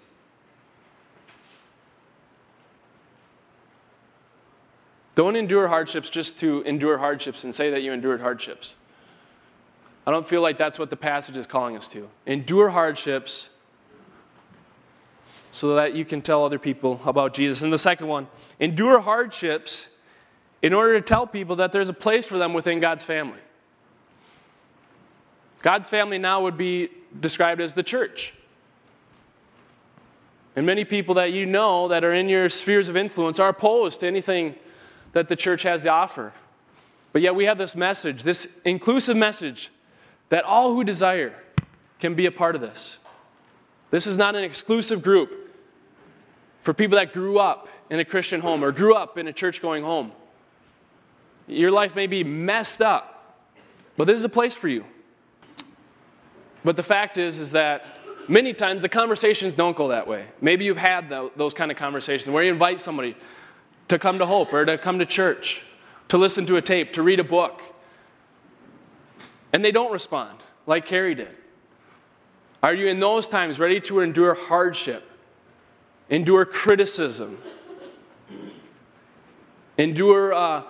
Don't 5.15 5.35
endure 5.35 5.67
hardships 5.67 6.09
just 6.09 6.39
to 6.39 6.61
endure 6.63 6.97
hardships 6.97 7.43
and 7.43 7.53
say 7.53 7.69
that 7.69 7.83
you 7.83 7.91
endured 7.91 8.19
hardships. 8.19 8.75
I 10.05 10.11
don't 10.11 10.27
feel 10.27 10.41
like 10.41 10.57
that's 10.57 10.77
what 10.77 10.89
the 10.89 10.97
passage 10.97 11.37
is 11.37 11.47
calling 11.47 11.77
us 11.77 11.87
to. 11.89 12.09
Endure 12.25 12.69
hardships 12.69 13.49
so 15.51 15.75
that 15.75 15.93
you 15.93 16.03
can 16.03 16.21
tell 16.21 16.43
other 16.43 16.59
people 16.59 16.99
about 17.05 17.33
Jesus. 17.33 17.61
And 17.61 17.71
the 17.71 17.77
second 17.77 18.07
one, 18.07 18.27
endure 18.59 18.99
hardships 18.99 19.97
in 20.61 20.73
order 20.73 20.95
to 20.95 21.01
tell 21.01 21.27
people 21.27 21.57
that 21.57 21.71
there's 21.71 21.89
a 21.89 21.93
place 21.93 22.25
for 22.25 22.37
them 22.37 22.53
within 22.53 22.79
God's 22.79 23.03
family. 23.03 23.39
God's 25.61 25.87
family 25.87 26.17
now 26.17 26.41
would 26.41 26.57
be 26.57 26.89
described 27.19 27.61
as 27.61 27.73
the 27.73 27.83
church. 27.83 28.33
And 30.55 30.65
many 30.65 30.85
people 30.85 31.15
that 31.15 31.31
you 31.31 31.45
know 31.45 31.87
that 31.87 32.03
are 32.03 32.13
in 32.13 32.29
your 32.29 32.49
spheres 32.49 32.89
of 32.89 32.97
influence 32.97 33.39
are 33.39 33.49
opposed 33.49 34.01
to 34.01 34.07
anything 34.07 34.55
that 35.13 35.27
the 35.27 35.35
church 35.35 35.63
has 35.63 35.83
to 35.83 35.89
offer. 35.89 36.33
But 37.11 37.21
yet 37.21 37.35
we 37.35 37.45
have 37.45 37.57
this 37.57 37.75
message, 37.75 38.23
this 38.23 38.47
inclusive 38.65 39.15
message, 39.15 39.69
that 40.33 40.45
all 40.45 40.73
who 40.73 40.83
desire 40.83 41.31
can 41.99 42.15
be 42.15 42.25
a 42.25 42.31
part 42.31 42.55
of 42.55 42.61
this. 42.61 42.97
This 43.91 44.07
is 44.07 44.17
not 44.17 44.35
an 44.35 44.43
exclusive 44.43 45.03
group 45.03 45.55
for 46.63 46.73
people 46.73 46.97
that 46.97 47.13
grew 47.13 47.37
up 47.37 47.67
in 47.91 47.99
a 47.99 48.05
Christian 48.05 48.41
home 48.41 48.63
or 48.63 48.71
grew 48.71 48.95
up 48.95 49.19
in 49.19 49.27
a 49.27 49.31
church 49.31 49.61
going 49.61 49.83
home. 49.83 50.11
Your 51.45 51.69
life 51.69 51.95
may 51.95 52.07
be 52.07 52.23
messed 52.23 52.81
up, 52.81 53.45
but 53.95 54.05
this 54.05 54.17
is 54.17 54.25
a 54.25 54.29
place 54.29 54.55
for 54.55 54.67
you. 54.67 54.83
But 56.63 56.77
the 56.77 56.83
fact 56.83 57.19
is, 57.19 57.37
is 57.37 57.51
that 57.51 57.85
many 58.27 58.55
times 58.55 58.81
the 58.81 58.89
conversations 58.89 59.53
don't 59.53 59.77
go 59.77 59.89
that 59.89 60.07
way. 60.07 60.25
Maybe 60.41 60.65
you've 60.65 60.77
had 60.77 61.11
those 61.35 61.53
kind 61.53 61.69
of 61.69 61.77
conversations 61.77 62.33
where 62.33 62.43
you 62.43 62.51
invite 62.51 62.79
somebody 62.79 63.15
to 63.89 63.99
come 63.99 64.17
to 64.17 64.25
Hope 64.25 64.51
or 64.51 64.65
to 64.65 64.79
come 64.79 64.97
to 64.97 65.05
church, 65.05 65.61
to 66.07 66.17
listen 66.17 66.47
to 66.47 66.55
a 66.55 66.61
tape, 66.63 66.93
to 66.93 67.03
read 67.03 67.19
a 67.19 67.23
book, 67.23 67.61
and 69.53 69.63
they 69.63 69.71
don't 69.71 69.93
respond 69.93 70.39
like 70.65 70.85
Carrie 70.85 71.15
did. 71.15 71.29
Are 72.61 72.73
you 72.73 72.87
in 72.87 72.99
those 72.99 73.27
times 73.27 73.59
ready 73.59 73.79
to 73.81 73.99
endure 73.99 74.33
hardship, 74.33 75.03
endure 76.09 76.45
criticism, 76.45 77.37
endure 79.77 80.33
uh, 80.33 80.63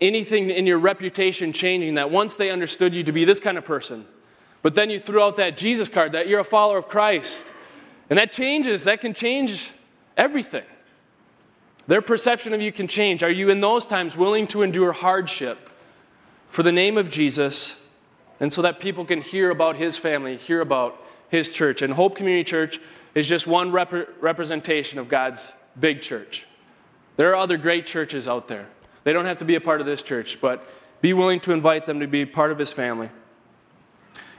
anything 0.00 0.50
in 0.50 0.66
your 0.66 0.78
reputation 0.78 1.52
changing 1.52 1.94
that 1.94 2.10
once 2.10 2.36
they 2.36 2.50
understood 2.50 2.94
you 2.94 3.04
to 3.04 3.12
be 3.12 3.24
this 3.24 3.38
kind 3.38 3.56
of 3.56 3.64
person? 3.64 4.06
But 4.62 4.74
then 4.74 4.90
you 4.90 4.98
threw 4.98 5.22
out 5.22 5.36
that 5.36 5.56
Jesus 5.56 5.88
card 5.88 6.12
that 6.12 6.26
you're 6.26 6.40
a 6.40 6.44
follower 6.44 6.78
of 6.78 6.88
Christ. 6.88 7.46
And 8.08 8.18
that 8.18 8.32
changes, 8.32 8.84
that 8.84 9.00
can 9.00 9.14
change 9.14 9.70
everything. 10.16 10.64
Their 11.86 12.02
perception 12.02 12.52
of 12.52 12.60
you 12.60 12.72
can 12.72 12.88
change. 12.88 13.22
Are 13.22 13.30
you 13.30 13.50
in 13.50 13.60
those 13.60 13.86
times 13.86 14.16
willing 14.16 14.46
to 14.48 14.62
endure 14.62 14.92
hardship 14.92 15.70
for 16.48 16.62
the 16.62 16.72
name 16.72 16.96
of 16.96 17.10
Jesus 17.10 17.85
and 18.40 18.52
so 18.52 18.62
that 18.62 18.80
people 18.80 19.04
can 19.04 19.20
hear 19.20 19.50
about 19.50 19.76
his 19.76 19.96
family, 19.96 20.36
hear 20.36 20.60
about 20.60 21.04
his 21.28 21.52
church? 21.52 21.82
And 21.82 21.92
Hope 21.92 22.16
Community 22.16 22.44
Church 22.44 22.80
is 23.14 23.28
just 23.28 23.46
one 23.46 23.72
rep- 23.72 24.08
representation 24.20 24.98
of 24.98 25.08
God's 25.08 25.52
big 25.78 26.02
church. 26.02 26.46
There 27.16 27.30
are 27.30 27.36
other 27.36 27.56
great 27.56 27.86
churches 27.86 28.28
out 28.28 28.48
there. 28.48 28.66
They 29.04 29.12
don't 29.12 29.24
have 29.24 29.38
to 29.38 29.44
be 29.44 29.54
a 29.54 29.60
part 29.60 29.80
of 29.80 29.86
this 29.86 30.02
church, 30.02 30.40
but 30.40 30.66
be 31.00 31.12
willing 31.12 31.40
to 31.40 31.52
invite 31.52 31.86
them 31.86 32.00
to 32.00 32.06
be 32.06 32.26
part 32.26 32.50
of 32.50 32.58
his 32.58 32.72
family 32.72 33.10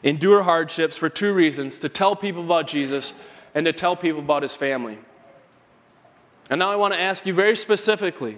endure 0.04 0.44
hardships 0.44 0.98
for 0.98 1.10
two 1.10 1.34
reasons 1.34 1.80
to 1.80 1.90
tell 1.90 2.16
people 2.16 2.44
about 2.44 2.68
Jesus 2.68 3.14
and 3.56 3.66
to 3.66 3.74
tell 3.74 3.96
people 3.96 4.20
about 4.20 4.42
his 4.42 4.54
family. 4.54 4.98
And 6.50 6.60
now 6.60 6.72
I 6.72 6.76
want 6.76 6.94
to 6.94 7.00
ask 7.00 7.26
you 7.26 7.34
very 7.34 7.56
specifically, 7.56 8.38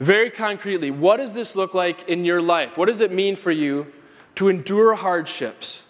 very 0.00 0.30
concretely, 0.30 0.90
what 0.90 1.18
does 1.18 1.34
this 1.34 1.54
look 1.54 1.74
like 1.74 2.08
in 2.08 2.24
your 2.24 2.40
life? 2.40 2.76
What 2.76 2.86
does 2.86 3.00
it 3.00 3.12
mean 3.12 3.36
for 3.36 3.50
you 3.50 3.92
to 4.36 4.48
endure 4.48 4.94
hardships 4.94 5.84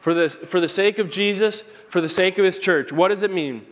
for 0.00 0.14
the, 0.14 0.28
for 0.28 0.60
the 0.60 0.68
sake 0.68 0.98
of 0.98 1.10
Jesus, 1.10 1.62
for 1.88 2.00
the 2.00 2.08
sake 2.08 2.38
of 2.38 2.44
his 2.44 2.58
church? 2.58 2.92
What 2.92 3.08
does 3.08 3.22
it 3.22 3.32
mean? 3.32 3.66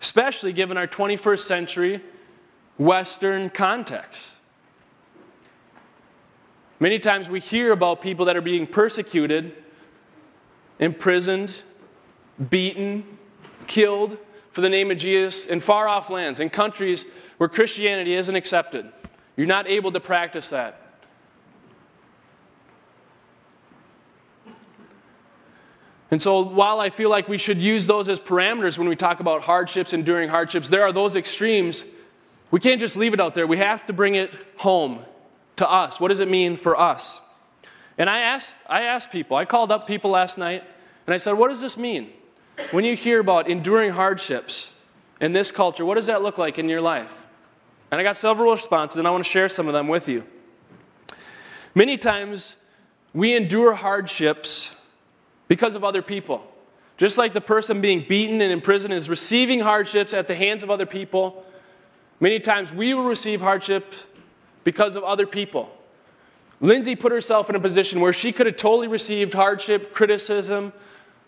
Especially 0.00 0.52
given 0.52 0.76
our 0.76 0.86
21st 0.86 1.40
century 1.40 2.00
Western 2.78 3.50
context. 3.50 4.38
Many 6.80 6.98
times 6.98 7.30
we 7.30 7.38
hear 7.38 7.70
about 7.72 8.02
people 8.02 8.24
that 8.26 8.36
are 8.36 8.42
being 8.42 8.66
persecuted 8.66 9.56
imprisoned, 10.78 11.62
beaten, 12.50 13.04
killed 13.68 14.18
for 14.50 14.60
the 14.60 14.68
name 14.68 14.90
of 14.90 14.98
Jesus 14.98 15.46
in 15.46 15.60
far 15.60 15.88
off 15.88 16.10
lands, 16.10 16.40
in 16.40 16.50
countries 16.50 17.06
where 17.38 17.48
Christianity 17.48 18.14
isn't 18.14 18.34
accepted. 18.34 18.92
You're 19.36 19.46
not 19.46 19.68
able 19.68 19.92
to 19.92 20.00
practice 20.00 20.50
that. 20.50 20.81
And 26.12 26.20
so, 26.20 26.42
while 26.42 26.78
I 26.78 26.90
feel 26.90 27.08
like 27.08 27.26
we 27.26 27.38
should 27.38 27.56
use 27.56 27.86
those 27.86 28.10
as 28.10 28.20
parameters 28.20 28.76
when 28.76 28.86
we 28.86 28.94
talk 28.94 29.20
about 29.20 29.40
hardships, 29.40 29.94
enduring 29.94 30.28
hardships, 30.28 30.68
there 30.68 30.82
are 30.82 30.92
those 30.92 31.16
extremes. 31.16 31.84
We 32.50 32.60
can't 32.60 32.78
just 32.78 32.98
leave 32.98 33.14
it 33.14 33.20
out 33.20 33.34
there. 33.34 33.46
We 33.46 33.56
have 33.56 33.86
to 33.86 33.94
bring 33.94 34.14
it 34.14 34.36
home 34.58 35.06
to 35.56 35.68
us. 35.68 35.98
What 35.98 36.08
does 36.08 36.20
it 36.20 36.28
mean 36.28 36.56
for 36.56 36.78
us? 36.78 37.22
And 37.96 38.10
I 38.10 38.18
asked, 38.18 38.58
I 38.68 38.82
asked 38.82 39.10
people, 39.10 39.38
I 39.38 39.46
called 39.46 39.72
up 39.72 39.86
people 39.86 40.10
last 40.10 40.36
night, 40.36 40.62
and 41.06 41.14
I 41.14 41.16
said, 41.16 41.32
What 41.32 41.48
does 41.48 41.62
this 41.62 41.78
mean? 41.78 42.12
When 42.72 42.84
you 42.84 42.94
hear 42.94 43.18
about 43.18 43.48
enduring 43.48 43.92
hardships 43.92 44.74
in 45.18 45.32
this 45.32 45.50
culture, 45.50 45.86
what 45.86 45.94
does 45.94 46.06
that 46.06 46.20
look 46.20 46.36
like 46.36 46.58
in 46.58 46.68
your 46.68 46.82
life? 46.82 47.22
And 47.90 47.98
I 47.98 48.04
got 48.04 48.18
several 48.18 48.50
responses, 48.50 48.98
and 48.98 49.08
I 49.08 49.10
want 49.10 49.24
to 49.24 49.30
share 49.30 49.48
some 49.48 49.66
of 49.66 49.72
them 49.72 49.88
with 49.88 50.08
you. 50.10 50.24
Many 51.74 51.96
times, 51.96 52.56
we 53.14 53.34
endure 53.34 53.72
hardships 53.72 54.76
because 55.52 55.74
of 55.74 55.84
other 55.84 56.00
people. 56.00 56.42
Just 56.96 57.18
like 57.18 57.34
the 57.34 57.40
person 57.42 57.82
being 57.82 58.06
beaten 58.08 58.40
and 58.40 58.50
imprisoned 58.50 58.94
is 58.94 59.10
receiving 59.10 59.60
hardships 59.60 60.14
at 60.14 60.26
the 60.26 60.34
hands 60.34 60.62
of 60.62 60.70
other 60.70 60.86
people, 60.86 61.44
many 62.20 62.40
times 62.40 62.72
we 62.72 62.94
will 62.94 63.04
receive 63.04 63.42
hardships 63.42 64.06
because 64.64 64.96
of 64.96 65.04
other 65.04 65.26
people. 65.26 65.70
Lindsay 66.62 66.96
put 66.96 67.12
herself 67.12 67.50
in 67.50 67.54
a 67.54 67.60
position 67.60 68.00
where 68.00 68.14
she 68.14 68.32
could 68.32 68.46
have 68.46 68.56
totally 68.56 68.88
received 68.88 69.34
hardship, 69.34 69.92
criticism. 69.92 70.72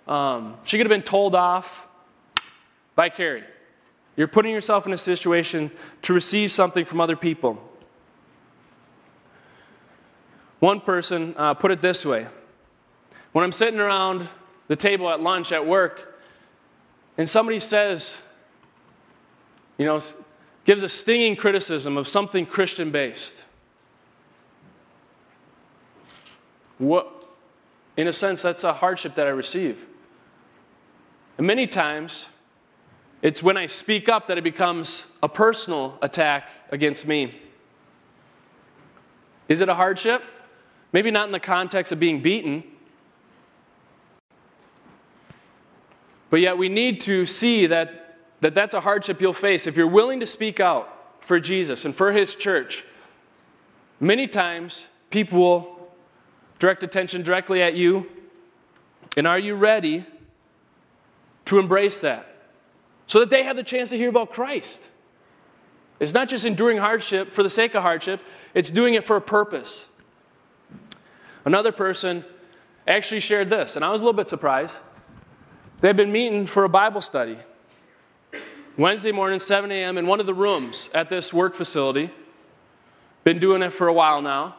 Um, 0.09 0.57
she 0.65 0.79
could 0.79 0.87
have 0.87 0.97
been 0.97 1.03
told 1.03 1.35
off 1.35 1.87
by 2.95 3.11
Carrie. 3.11 3.45
You're 4.17 4.27
putting 4.27 4.53
yourself 4.53 4.87
in 4.87 4.95
a 4.95 4.97
situation 4.97 5.71
to 6.01 6.15
receive 6.15 6.51
something 6.51 6.87
from 6.87 6.99
other 6.99 7.15
people. 7.15 7.63
One 10.61 10.81
person 10.81 11.35
uh, 11.37 11.53
put 11.53 11.73
it 11.73 11.83
this 11.83 12.07
way 12.07 12.27
When 13.35 13.45
I'm 13.45 13.53
sitting 13.53 13.81
around 13.81 14.29
the 14.69 14.77
table 14.77 15.11
at 15.11 15.21
lunch 15.21 15.51
at 15.51 15.67
work, 15.67 16.23
and 17.19 17.29
somebody 17.29 17.59
says, 17.59 18.23
you 19.77 19.85
know, 19.85 20.01
gives 20.65 20.85
a 20.85 20.89
stinging 20.89 21.35
criticism 21.35 21.97
of 21.97 22.07
something 22.07 22.47
Christian 22.47 22.93
based, 22.93 23.45
What, 26.79 27.25
in 27.97 28.09
a 28.09 28.13
sense, 28.13 28.43
that's 28.43 28.63
a 28.63 28.73
hardship 28.73 29.15
that 29.15 29.27
I 29.27 29.31
receive. 29.31 29.85
And 31.39 31.47
many 31.47 31.67
times, 31.67 32.29
it's 33.23 33.43
when 33.43 33.57
I 33.57 33.67
speak 33.67 34.09
up 34.09 34.27
that 34.27 34.39
it 34.39 34.45
becomes 34.45 35.07
a 35.23 35.29
personal 35.29 35.99
attack 36.03 36.51
against 36.71 37.07
me. 37.09 37.41
Is 39.49 39.61
it 39.61 39.69
a 39.69 39.75
hardship? 39.75 40.23
Maybe 40.93 41.11
not 41.11 41.27
in 41.27 41.33
the 41.33 41.41
context 41.41 41.91
of 41.91 41.99
being 41.99 42.23
beaten. 42.23 42.65
But 46.35 46.41
yet, 46.41 46.59
we 46.59 46.69
need 46.69 47.01
to 47.03 47.27
see 47.27 47.67
that, 47.69 48.17
that 48.41 48.57
that's 48.57 48.75
a 48.75 48.81
hardship 48.81 49.21
you'll 49.21 49.33
face. 49.33 49.69
If 49.69 49.77
you're 49.77 49.87
willing 49.87 50.19
to 50.19 50.27
speak 50.27 50.59
out 50.59 50.93
for 51.21 51.39
Jesus 51.39 51.85
and 51.85 51.95
for 51.95 52.11
His 52.11 52.35
church, 52.35 52.85
many 54.01 54.27
times 54.27 54.89
people 55.11 55.39
will 55.39 55.89
direct 56.59 56.83
attention 56.83 57.23
directly 57.23 57.63
at 57.63 57.75
you? 57.75 58.11
And 59.17 59.29
are 59.29 59.39
you 59.39 59.55
ready 59.55 60.05
to 61.45 61.61
embrace 61.61 62.01
that? 62.01 62.27
So 63.07 63.21
that 63.21 63.31
they 63.31 63.45
have 63.45 63.55
the 63.55 63.63
chance 63.63 63.91
to 63.91 63.97
hear 63.97 64.09
about 64.09 64.33
Christ. 64.33 64.91
It's 66.01 66.15
not 66.15 66.29
just 66.29 66.45
enduring 66.45 66.79
hardship 66.79 67.33
for 67.33 67.45
the 67.45 67.49
sake 67.49 67.77
of 67.77 67.85
hardship, 67.85 68.21
it's 68.55 68.71
doing 68.71 68.95
it 68.95 69.05
for 69.05 69.15
a 69.15 69.21
purpose. 69.21 69.87
Another 71.45 71.71
person 71.71 72.25
actually 72.89 73.21
shared 73.21 73.51
this, 73.51 73.77
and 73.77 73.85
I 73.85 73.93
was 73.93 74.01
a 74.01 74.05
little 74.05 74.17
bit 74.17 74.29
surprised. 74.29 74.81
They've 75.85 75.95
been 75.95 76.13
meeting 76.13 76.47
for 76.47 76.65
a 76.65 76.69
Bible 76.71 77.03
study 77.03 77.37
Wednesday 78.79 79.13
morning, 79.13 79.39
7 79.39 79.71
a.m., 79.71 79.99
in 79.99 80.07
one 80.07 80.19
of 80.19 80.25
the 80.25 80.33
rooms 80.33 80.89
at 80.95 81.11
this 81.11 81.31
work 81.31 81.55
facility. 81.55 82.11
Been 83.23 83.39
doing 83.39 83.61
it 83.61 83.71
for 83.71 83.87
a 83.87 83.93
while 83.93 84.23
now 84.23 84.57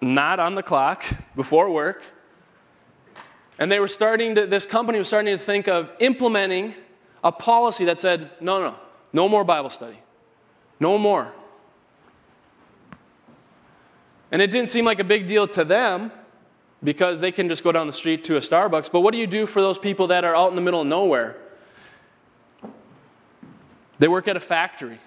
not 0.00 0.40
on 0.40 0.54
the 0.54 0.62
clock 0.62 1.04
before 1.36 1.70
work. 1.70 2.02
And 3.58 3.70
they 3.70 3.78
were 3.78 3.88
starting 3.88 4.36
to, 4.36 4.46
this 4.46 4.64
company 4.64 4.98
was 4.98 5.08
starting 5.08 5.36
to 5.36 5.44
think 5.44 5.68
of 5.68 5.90
implementing 6.00 6.72
a 7.22 7.30
policy 7.30 7.84
that 7.84 8.00
said, 8.00 8.30
no, 8.40 8.58
no, 8.58 8.74
no 9.12 9.28
more 9.28 9.44
Bible 9.44 9.68
study. 9.68 9.98
No 10.80 10.96
more. 10.96 11.30
And 14.32 14.40
it 14.40 14.50
didn't 14.50 14.70
seem 14.70 14.86
like 14.86 14.98
a 14.98 15.04
big 15.04 15.26
deal 15.26 15.46
to 15.48 15.62
them 15.62 16.10
because 16.84 17.18
they 17.20 17.32
can 17.32 17.48
just 17.48 17.64
go 17.64 17.72
down 17.72 17.86
the 17.86 17.92
street 17.92 18.22
to 18.24 18.36
a 18.36 18.40
Starbucks. 18.40 18.92
But 18.92 19.00
what 19.00 19.12
do 19.12 19.18
you 19.18 19.26
do 19.26 19.46
for 19.46 19.62
those 19.62 19.78
people 19.78 20.06
that 20.08 20.22
are 20.24 20.36
out 20.36 20.50
in 20.50 20.54
the 20.54 20.60
middle 20.60 20.82
of 20.82 20.86
nowhere? 20.86 21.36
They 23.98 24.08
work 24.08 24.28
at 24.28 24.36
a 24.36 24.40
factory, 24.40 25.00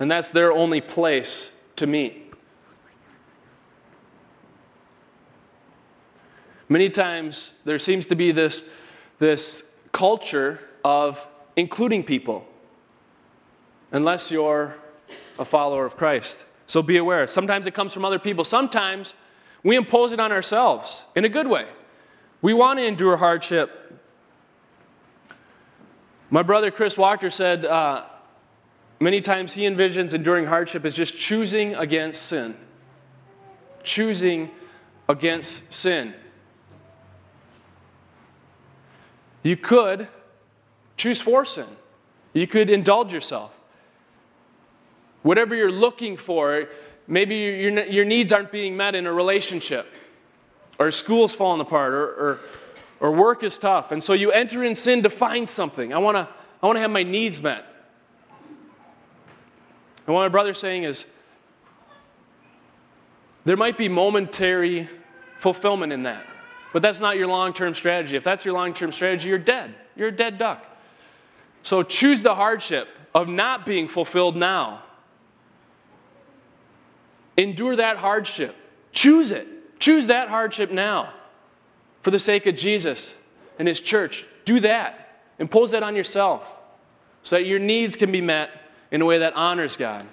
and 0.00 0.10
that's 0.10 0.32
their 0.32 0.52
only 0.52 0.80
place 0.80 1.52
to 1.76 1.86
meet. 1.86 2.34
Many 6.68 6.90
times 6.90 7.58
there 7.64 7.78
seems 7.78 8.06
to 8.06 8.14
be 8.14 8.32
this, 8.32 8.68
this 9.18 9.64
culture 9.92 10.60
of 10.84 11.26
including 11.56 12.04
people 12.04 12.46
unless 13.92 14.30
you're 14.30 14.76
a 15.38 15.44
follower 15.44 15.84
of 15.84 15.96
Christ. 15.96 16.44
So 16.66 16.80
be 16.80 16.98
aware. 16.98 17.26
Sometimes 17.26 17.66
it 17.66 17.74
comes 17.74 17.92
from 17.92 18.04
other 18.04 18.20
people. 18.20 18.44
Sometimes 18.44 19.14
we 19.62 19.76
impose 19.76 20.12
it 20.12 20.20
on 20.20 20.32
ourselves 20.32 21.06
in 21.14 21.24
a 21.24 21.28
good 21.28 21.46
way. 21.46 21.66
We 22.42 22.54
want 22.54 22.78
to 22.78 22.84
endure 22.84 23.16
hardship. 23.16 24.00
My 26.30 26.42
brother 26.42 26.70
Chris 26.70 26.96
Walker 26.96 27.30
said 27.30 27.64
uh, 27.64 28.04
many 28.98 29.20
times 29.20 29.52
he 29.52 29.62
envisions 29.62 30.14
enduring 30.14 30.46
hardship 30.46 30.84
as 30.84 30.94
just 30.94 31.18
choosing 31.18 31.74
against 31.74 32.22
sin. 32.22 32.56
Choosing 33.82 34.50
against 35.08 35.72
sin. 35.72 36.14
You 39.42 39.56
could 39.56 40.08
choose 40.96 41.20
for 41.20 41.44
sin. 41.44 41.66
You 42.32 42.46
could 42.46 42.70
indulge 42.70 43.12
yourself. 43.12 43.52
Whatever 45.22 45.54
you're 45.54 45.72
looking 45.72 46.16
for, 46.16 46.68
maybe 47.10 47.34
your, 47.34 47.84
your 47.86 48.04
needs 48.06 48.32
aren't 48.32 48.52
being 48.52 48.76
met 48.76 48.94
in 48.94 49.06
a 49.06 49.12
relationship, 49.12 49.86
or 50.78 50.90
school's 50.90 51.34
falling 51.34 51.60
apart, 51.60 51.92
or, 51.92 52.04
or, 52.04 52.40
or 53.00 53.12
work 53.12 53.42
is 53.42 53.58
tough. 53.58 53.92
And 53.92 54.02
so 54.02 54.14
you 54.14 54.30
enter 54.30 54.64
in 54.64 54.74
sin 54.74 55.02
to 55.02 55.10
find 55.10 55.46
something. 55.46 55.92
I 55.92 55.98
want 55.98 56.16
to 56.16 56.28
I 56.62 56.66
wanna 56.66 56.80
have 56.80 56.90
my 56.90 57.02
needs 57.02 57.42
met. 57.42 57.64
And 60.06 60.14
what 60.14 60.22
my 60.22 60.28
brother's 60.28 60.58
saying 60.58 60.84
is 60.84 61.06
there 63.44 63.56
might 63.56 63.78
be 63.78 63.88
momentary 63.88 64.88
fulfillment 65.38 65.92
in 65.92 66.04
that, 66.04 66.24
but 66.72 66.82
that's 66.82 67.00
not 67.00 67.16
your 67.16 67.26
long 67.26 67.52
term 67.52 67.74
strategy. 67.74 68.16
If 68.16 68.24
that's 68.24 68.44
your 68.44 68.54
long 68.54 68.72
term 68.72 68.92
strategy, 68.92 69.28
you're 69.28 69.38
dead. 69.38 69.74
You're 69.96 70.08
a 70.08 70.12
dead 70.12 70.38
duck. 70.38 70.66
So 71.62 71.82
choose 71.82 72.22
the 72.22 72.34
hardship 72.34 72.88
of 73.14 73.28
not 73.28 73.66
being 73.66 73.88
fulfilled 73.88 74.36
now 74.36 74.82
Endure 77.40 77.76
that 77.76 77.96
hardship. 77.96 78.54
Choose 78.92 79.30
it. 79.30 79.48
Choose 79.80 80.08
that 80.08 80.28
hardship 80.28 80.70
now 80.70 81.14
for 82.02 82.10
the 82.10 82.18
sake 82.18 82.44
of 82.46 82.54
Jesus 82.54 83.16
and 83.58 83.66
His 83.66 83.80
church. 83.80 84.26
Do 84.44 84.60
that. 84.60 85.22
Impose 85.38 85.70
that 85.70 85.82
on 85.82 85.96
yourself 85.96 86.58
so 87.22 87.36
that 87.36 87.46
your 87.46 87.58
needs 87.58 87.96
can 87.96 88.12
be 88.12 88.20
met 88.20 88.50
in 88.90 89.00
a 89.00 89.06
way 89.06 89.20
that 89.20 89.32
honors 89.32 89.78
God. 89.78 90.06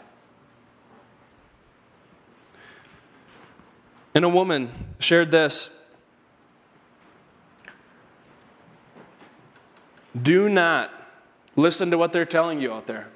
And 4.16 4.24
a 4.24 4.30
woman 4.30 4.72
shared 5.00 5.30
this 5.30 5.82
Do 10.20 10.48
not 10.48 10.92
listen 11.58 11.92
to 11.92 11.98
what 11.98 12.14
they're 12.14 12.26
telling 12.26 12.62
you 12.62 12.72
out 12.72 12.88
there. 12.88 13.10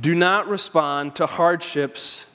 Do 0.00 0.14
not 0.14 0.48
respond 0.48 1.16
to 1.16 1.26
hardships 1.26 2.30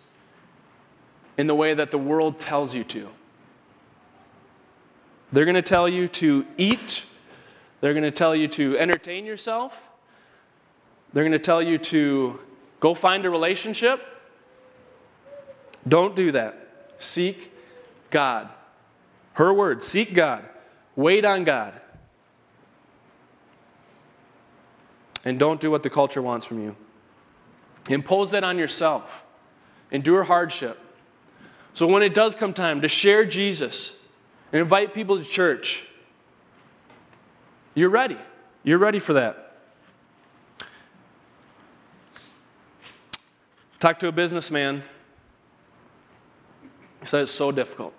in 1.37 1.47
the 1.47 1.55
way 1.55 1.73
that 1.73 1.91
the 1.91 1.97
world 1.97 2.39
tells 2.39 2.75
you 2.75 2.83
to. 2.85 3.09
They're 5.31 5.45
going 5.45 5.55
to 5.55 5.61
tell 5.61 5.89
you 5.89 6.07
to 6.07 6.45
eat, 6.57 7.03
they're 7.81 7.93
going 7.93 8.03
to 8.03 8.11
tell 8.11 8.35
you 8.35 8.47
to 8.49 8.77
entertain 8.77 9.25
yourself, 9.25 9.81
they're 11.13 11.23
going 11.23 11.31
to 11.33 11.39
tell 11.39 11.61
you 11.61 11.77
to 11.77 12.39
go 12.79 12.93
find 12.93 13.25
a 13.25 13.29
relationship. 13.29 14.01
Don't 15.87 16.15
do 16.15 16.31
that. 16.33 16.91
Seek 16.97 17.51
God. 18.09 18.49
Her 19.33 19.53
word, 19.53 19.83
seek 19.83 20.13
God. 20.13 20.45
Wait 20.95 21.23
on 21.25 21.43
God. 21.43 21.73
And 25.23 25.37
don't 25.37 25.59
do 25.59 25.69
what 25.69 25.83
the 25.83 25.89
culture 25.89 26.21
wants 26.21 26.45
from 26.45 26.61
you. 26.61 26.75
Impose 27.89 28.31
that 28.31 28.43
on 28.43 28.57
yourself. 28.57 29.23
Endure 29.91 30.23
hardship. 30.23 30.79
So 31.73 31.87
when 31.87 32.03
it 32.03 32.13
does 32.13 32.35
come 32.35 32.53
time 32.53 32.81
to 32.81 32.87
share 32.87 33.23
Jesus 33.25 33.95
and 34.51 34.61
invite 34.61 34.93
people 34.93 35.17
to 35.17 35.23
church, 35.23 35.83
you're 37.75 37.89
ready. 37.89 38.17
You're 38.63 38.79
ready 38.79 38.99
for 38.99 39.13
that. 39.13 39.55
Talk 43.79 43.99
to 43.99 44.07
a 44.07 44.11
businessman. 44.11 44.81
He 46.99 47.05
said 47.05 47.21
it's 47.21 47.31
so 47.31 47.51
difficult. 47.51 47.93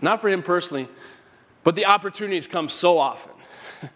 Not 0.00 0.22
for 0.22 0.30
him 0.30 0.42
personally, 0.42 0.88
but 1.62 1.74
the 1.74 1.84
opportunities 1.84 2.46
come 2.46 2.68
so 2.70 2.98
often. 2.98 3.32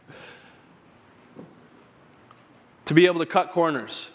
to 2.84 2.94
be 2.94 3.06
able 3.06 3.20
to 3.20 3.26
cut 3.26 3.52
corners, 3.52 4.10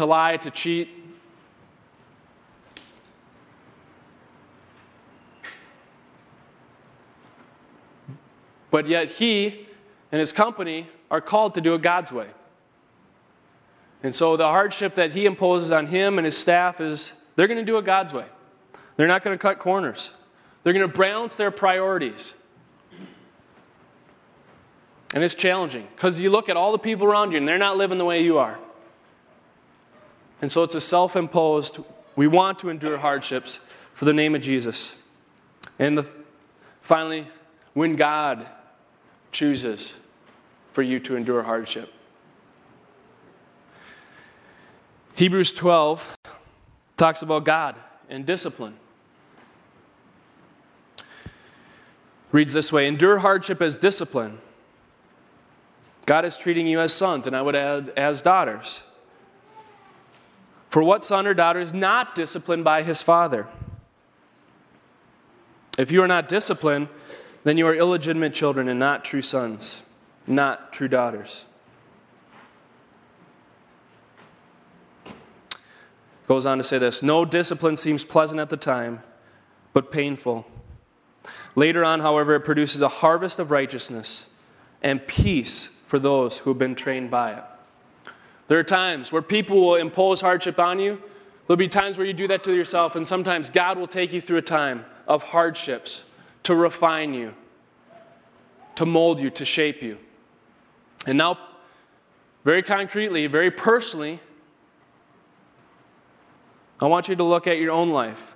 to 0.00 0.06
lie, 0.06 0.38
to 0.38 0.50
cheat. 0.50 0.88
But 8.70 8.88
yet 8.88 9.10
he 9.10 9.66
and 10.10 10.18
his 10.18 10.32
company 10.32 10.88
are 11.10 11.20
called 11.20 11.54
to 11.56 11.60
do 11.60 11.74
it 11.74 11.82
God's 11.82 12.12
way. 12.12 12.28
And 14.02 14.14
so 14.14 14.38
the 14.38 14.46
hardship 14.46 14.94
that 14.94 15.12
he 15.12 15.26
imposes 15.26 15.70
on 15.70 15.86
him 15.86 16.18
and 16.18 16.24
his 16.24 16.38
staff 16.38 16.80
is 16.80 17.12
they're 17.36 17.48
going 17.48 17.58
to 17.58 17.64
do 17.64 17.76
it 17.76 17.84
God's 17.84 18.14
way. 18.14 18.24
They're 18.96 19.06
not 19.06 19.22
going 19.22 19.36
to 19.36 19.42
cut 19.42 19.58
corners. 19.58 20.14
They're 20.62 20.72
going 20.72 20.90
to 20.90 20.98
balance 20.98 21.36
their 21.36 21.50
priorities. 21.50 22.34
And 25.12 25.22
it's 25.22 25.34
challenging 25.34 25.86
because 25.94 26.18
you 26.22 26.30
look 26.30 26.48
at 26.48 26.56
all 26.56 26.72
the 26.72 26.78
people 26.78 27.06
around 27.06 27.32
you 27.32 27.36
and 27.36 27.46
they're 27.46 27.58
not 27.58 27.76
living 27.76 27.98
the 27.98 28.04
way 28.06 28.22
you 28.24 28.38
are. 28.38 28.58
And 30.42 30.50
so 30.50 30.62
it's 30.62 30.74
a 30.74 30.80
self 30.80 31.16
imposed, 31.16 31.80
we 32.16 32.26
want 32.26 32.58
to 32.60 32.70
endure 32.70 32.96
hardships 32.96 33.60
for 33.94 34.04
the 34.04 34.12
name 34.12 34.34
of 34.34 34.40
Jesus. 34.40 34.96
And 35.78 35.96
the, 35.96 36.06
finally, 36.80 37.26
when 37.74 37.96
God 37.96 38.46
chooses 39.32 39.96
for 40.72 40.82
you 40.82 41.00
to 41.00 41.16
endure 41.16 41.42
hardship. 41.42 41.92
Hebrews 45.14 45.52
12 45.52 46.16
talks 46.96 47.22
about 47.22 47.44
God 47.44 47.76
and 48.08 48.24
discipline. 48.24 48.74
Reads 52.32 52.52
this 52.52 52.72
way 52.72 52.86
Endure 52.86 53.18
hardship 53.18 53.60
as 53.60 53.76
discipline. 53.76 54.38
God 56.06 56.24
is 56.24 56.38
treating 56.38 56.66
you 56.66 56.80
as 56.80 56.92
sons, 56.92 57.26
and 57.26 57.36
I 57.36 57.42
would 57.42 57.54
add 57.54 57.92
as 57.96 58.22
daughters. 58.22 58.82
For 60.70 60.82
what 60.82 61.04
son 61.04 61.26
or 61.26 61.34
daughter 61.34 61.60
is 61.60 61.74
not 61.74 62.14
disciplined 62.14 62.64
by 62.64 62.82
his 62.82 63.02
father? 63.02 63.48
If 65.76 65.90
you 65.90 66.02
are 66.02 66.08
not 66.08 66.28
disciplined, 66.28 66.88
then 67.42 67.58
you 67.58 67.66
are 67.66 67.74
illegitimate 67.74 68.32
children 68.32 68.68
and 68.68 68.78
not 68.78 69.04
true 69.04 69.22
sons, 69.22 69.82
not 70.26 70.72
true 70.72 70.88
daughters. 70.88 71.44
Goes 76.28 76.46
on 76.46 76.58
to 76.58 76.64
say 76.64 76.78
this 76.78 77.02
No 77.02 77.24
discipline 77.24 77.76
seems 77.76 78.04
pleasant 78.04 78.38
at 78.38 78.50
the 78.50 78.56
time, 78.56 79.02
but 79.72 79.90
painful. 79.90 80.46
Later 81.56 81.84
on, 81.84 81.98
however, 81.98 82.36
it 82.36 82.40
produces 82.40 82.80
a 82.80 82.88
harvest 82.88 83.40
of 83.40 83.50
righteousness 83.50 84.28
and 84.82 85.04
peace 85.06 85.70
for 85.88 85.98
those 85.98 86.38
who 86.38 86.50
have 86.50 86.58
been 86.58 86.76
trained 86.76 87.10
by 87.10 87.32
it. 87.32 87.44
There 88.50 88.58
are 88.58 88.64
times 88.64 89.12
where 89.12 89.22
people 89.22 89.60
will 89.60 89.76
impose 89.76 90.20
hardship 90.20 90.58
on 90.58 90.80
you. 90.80 91.00
There'll 91.46 91.56
be 91.56 91.68
times 91.68 91.96
where 91.96 92.04
you 92.04 92.12
do 92.12 92.26
that 92.26 92.42
to 92.42 92.52
yourself, 92.52 92.96
and 92.96 93.06
sometimes 93.06 93.48
God 93.48 93.78
will 93.78 93.86
take 93.86 94.12
you 94.12 94.20
through 94.20 94.38
a 94.38 94.42
time 94.42 94.84
of 95.06 95.22
hardships 95.22 96.02
to 96.42 96.56
refine 96.56 97.14
you, 97.14 97.32
to 98.74 98.84
mold 98.84 99.20
you, 99.20 99.30
to 99.30 99.44
shape 99.44 99.84
you. 99.84 99.98
And 101.06 101.16
now, 101.16 101.38
very 102.44 102.64
concretely, 102.64 103.28
very 103.28 103.52
personally, 103.52 104.18
I 106.80 106.88
want 106.88 107.08
you 107.08 107.14
to 107.14 107.22
look 107.22 107.46
at 107.46 107.58
your 107.58 107.70
own 107.70 107.90
life. 107.90 108.34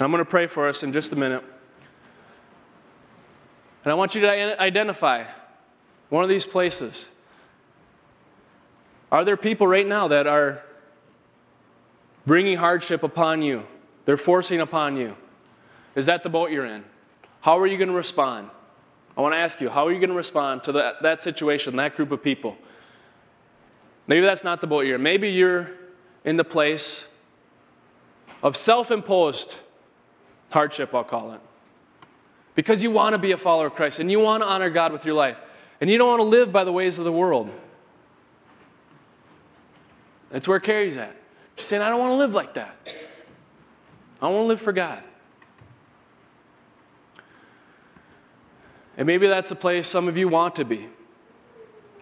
I'm 0.00 0.10
going 0.10 0.24
to 0.24 0.30
pray 0.30 0.46
for 0.46 0.66
us 0.66 0.82
in 0.82 0.94
just 0.94 1.12
a 1.12 1.16
minute. 1.16 1.44
And 3.84 3.92
I 3.92 3.94
want 3.94 4.14
you 4.14 4.22
to 4.22 4.58
identify 4.58 5.24
one 6.08 6.24
of 6.24 6.30
these 6.30 6.46
places 6.46 7.10
are 9.12 9.24
there 9.24 9.36
people 9.36 9.66
right 9.66 9.86
now 9.86 10.08
that 10.08 10.26
are 10.26 10.62
bringing 12.26 12.56
hardship 12.56 13.02
upon 13.02 13.42
you? 13.42 13.64
They're 14.04 14.16
forcing 14.16 14.60
upon 14.60 14.96
you. 14.96 15.16
Is 15.94 16.06
that 16.06 16.22
the 16.22 16.28
boat 16.28 16.50
you're 16.50 16.66
in? 16.66 16.84
How 17.40 17.58
are 17.58 17.66
you 17.66 17.76
going 17.76 17.88
to 17.88 17.94
respond? 17.94 18.50
I 19.16 19.20
want 19.20 19.34
to 19.34 19.38
ask 19.38 19.60
you, 19.60 19.68
how 19.68 19.86
are 19.86 19.92
you 19.92 19.98
going 19.98 20.10
to 20.10 20.16
respond 20.16 20.62
to 20.64 20.72
that, 20.72 21.02
that 21.02 21.22
situation, 21.22 21.76
that 21.76 21.96
group 21.96 22.12
of 22.12 22.22
people? 22.22 22.56
Maybe 24.06 24.22
that's 24.22 24.44
not 24.44 24.60
the 24.60 24.66
boat 24.66 24.86
you're 24.86 24.96
in. 24.96 25.02
Maybe 25.02 25.30
you're 25.30 25.70
in 26.24 26.36
the 26.36 26.44
place 26.44 27.08
of 28.42 28.56
self 28.56 28.90
imposed 28.90 29.58
hardship, 30.50 30.94
I'll 30.94 31.04
call 31.04 31.32
it. 31.32 31.40
because 32.54 32.82
you 32.82 32.90
want 32.90 33.14
to 33.14 33.18
be 33.18 33.32
a 33.32 33.36
follower 33.36 33.66
of 33.66 33.74
Christ 33.74 34.00
and 34.00 34.10
you 34.10 34.20
want 34.20 34.42
to 34.42 34.48
honor 34.48 34.70
God 34.70 34.92
with 34.92 35.04
your 35.04 35.14
life 35.14 35.36
and 35.80 35.88
you 35.88 35.96
don't 35.98 36.08
want 36.08 36.20
to 36.20 36.24
live 36.24 36.52
by 36.52 36.64
the 36.64 36.72
ways 36.72 36.98
of 36.98 37.04
the 37.04 37.12
world. 37.12 37.50
That's 40.30 40.46
where 40.46 40.60
Carrie's 40.60 40.96
at. 40.96 41.14
She's 41.56 41.66
saying, 41.66 41.82
I 41.82 41.88
don't 41.88 41.98
want 41.98 42.12
to 42.12 42.16
live 42.16 42.34
like 42.34 42.54
that. 42.54 42.94
I 44.22 44.28
want 44.28 44.44
to 44.44 44.46
live 44.46 44.60
for 44.60 44.72
God. 44.72 45.02
And 48.96 49.06
maybe 49.06 49.28
that's 49.28 49.48
the 49.48 49.56
place 49.56 49.86
some 49.86 50.08
of 50.08 50.16
you 50.16 50.28
want 50.28 50.56
to 50.56 50.64
be. 50.64 50.88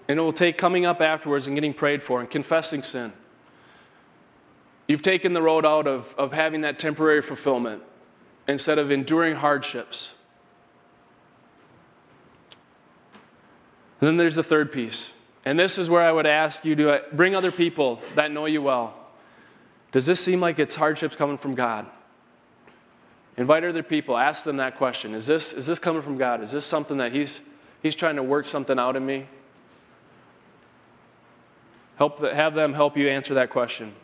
And 0.09 0.19
it 0.19 0.23
will 0.23 0.33
take 0.33 0.59
coming 0.59 0.85
up 0.85 1.01
afterwards 1.01 1.47
and 1.47 1.57
getting 1.57 1.75
prayed 1.75 2.03
for 2.03 2.21
and 2.21 2.29
confessing 2.29 2.83
sin. 2.83 3.13
You've 4.87 5.03
taken 5.03 5.35
the 5.35 5.43
road 5.43 5.67
out 5.67 5.87
of, 5.87 6.15
of 6.17 6.33
having 6.33 6.63
that 6.63 6.79
temporary 6.79 7.21
fulfillment 7.21 7.83
instead 8.49 8.79
of 8.79 8.91
enduring 8.91 9.37
hardships. 9.37 10.13
And 14.01 14.09
then 14.09 14.17
there's 14.17 14.37
the 14.37 14.43
third 14.43 14.73
piece. 14.73 15.13
And 15.49 15.59
this 15.59 15.79
is 15.79 15.89
where 15.89 16.03
I 16.03 16.13
would 16.13 16.27
ask 16.27 16.67
you 16.67 16.77
to 16.77 16.91
uh, 16.91 17.01
bring 17.15 17.35
other 17.35 17.51
people 17.51 18.03
that 18.17 18.31
know 18.31 18.45
you 18.45 18.61
well. 18.61 18.95
Does 19.93 20.05
this 20.05 20.21
seem 20.21 20.43
like 20.43 20.59
it's 20.59 20.75
hardships 20.75 21.17
coming 21.17 21.39
from 21.39 21.55
God? 21.55 21.87
Invite 23.39 23.65
other 23.65 23.83
people, 23.83 24.19
ask 24.19 24.45
them 24.45 24.59
that 24.59 24.77
question. 24.77 25.15
Is 25.15 25.27
this, 25.27 25.55
is 25.55 25.65
this 25.65 25.79
coming 25.79 26.03
from 26.03 26.19
God? 26.19 26.43
Is 26.43 26.53
this 26.53 26.67
something 26.67 26.99
that 26.99 27.13
he's, 27.13 27.41
he's 27.83 27.95
trying 27.95 28.17
to 28.17 28.23
work 28.23 28.47
something 28.47 28.79
out 28.79 28.95
in 28.95 29.07
me? 29.07 29.27
Help, 31.97 32.23
have 32.23 32.53
them 32.53 32.75
help 32.75 32.99
you 32.99 33.09
answer 33.09 33.33
that 33.33 33.49
question. 33.49 33.95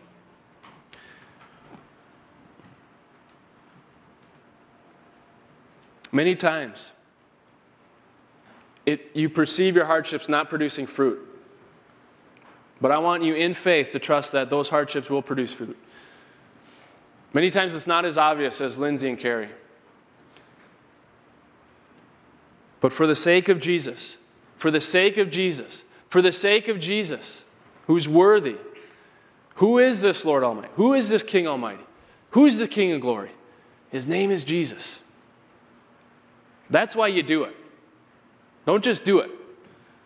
Many 6.10 6.36
times, 6.36 6.94
it, 8.86 9.10
you 9.12 9.28
perceive 9.28 9.76
your 9.76 9.84
hardships 9.84 10.26
not 10.26 10.48
producing 10.48 10.86
fruit. 10.86 11.32
But 12.80 12.90
I 12.90 12.98
want 12.98 13.22
you 13.22 13.34
in 13.34 13.54
faith 13.54 13.92
to 13.92 13.98
trust 13.98 14.32
that 14.32 14.50
those 14.50 14.68
hardships 14.68 15.08
will 15.08 15.22
produce 15.22 15.52
fruit. 15.52 15.76
Many 17.32 17.50
times 17.50 17.74
it's 17.74 17.86
not 17.86 18.04
as 18.04 18.18
obvious 18.18 18.60
as 18.60 18.78
Lindsay 18.78 19.08
and 19.08 19.18
Carrie. 19.18 19.48
But 22.80 22.92
for 22.92 23.06
the 23.06 23.14
sake 23.14 23.48
of 23.48 23.60
Jesus, 23.60 24.18
for 24.56 24.70
the 24.70 24.80
sake 24.80 25.18
of 25.18 25.30
Jesus, 25.30 25.84
for 26.10 26.20
the 26.20 26.32
sake 26.32 26.68
of 26.68 26.78
Jesus, 26.78 27.44
who's 27.86 28.08
worthy, 28.08 28.56
who 29.56 29.78
is 29.78 30.00
this 30.00 30.24
Lord 30.24 30.42
Almighty? 30.42 30.68
Who 30.74 30.94
is 30.94 31.08
this 31.08 31.22
King 31.22 31.46
Almighty? 31.46 31.82
Who's 32.30 32.56
the 32.56 32.68
King 32.68 32.92
of 32.92 33.00
glory? 33.00 33.30
His 33.90 34.06
name 34.06 34.30
is 34.30 34.44
Jesus. 34.44 35.00
That's 36.68 36.96
why 36.96 37.08
you 37.08 37.22
do 37.22 37.44
it. 37.44 37.56
Don't 38.66 38.82
just 38.82 39.04
do 39.04 39.20
it, 39.20 39.30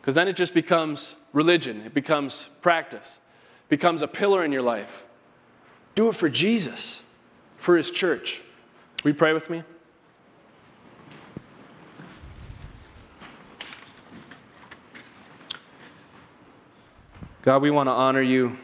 because 0.00 0.14
then 0.14 0.28
it 0.28 0.36
just 0.36 0.54
becomes 0.54 1.16
religion, 1.38 1.82
it 1.82 1.94
becomes 1.94 2.50
practice, 2.62 3.20
becomes 3.68 4.02
a 4.02 4.08
pillar 4.08 4.44
in 4.44 4.50
your 4.50 4.60
life. 4.60 5.04
Do 5.94 6.08
it 6.08 6.16
for 6.16 6.28
Jesus, 6.28 7.02
for 7.56 7.76
His 7.76 7.92
church. 7.92 8.42
Will 9.04 9.12
you 9.12 9.14
pray 9.14 9.32
with 9.32 9.48
me? 9.48 9.62
God, 17.42 17.62
we 17.62 17.70
want 17.70 17.86
to 17.86 17.92
honor 17.92 18.20
you 18.20 18.58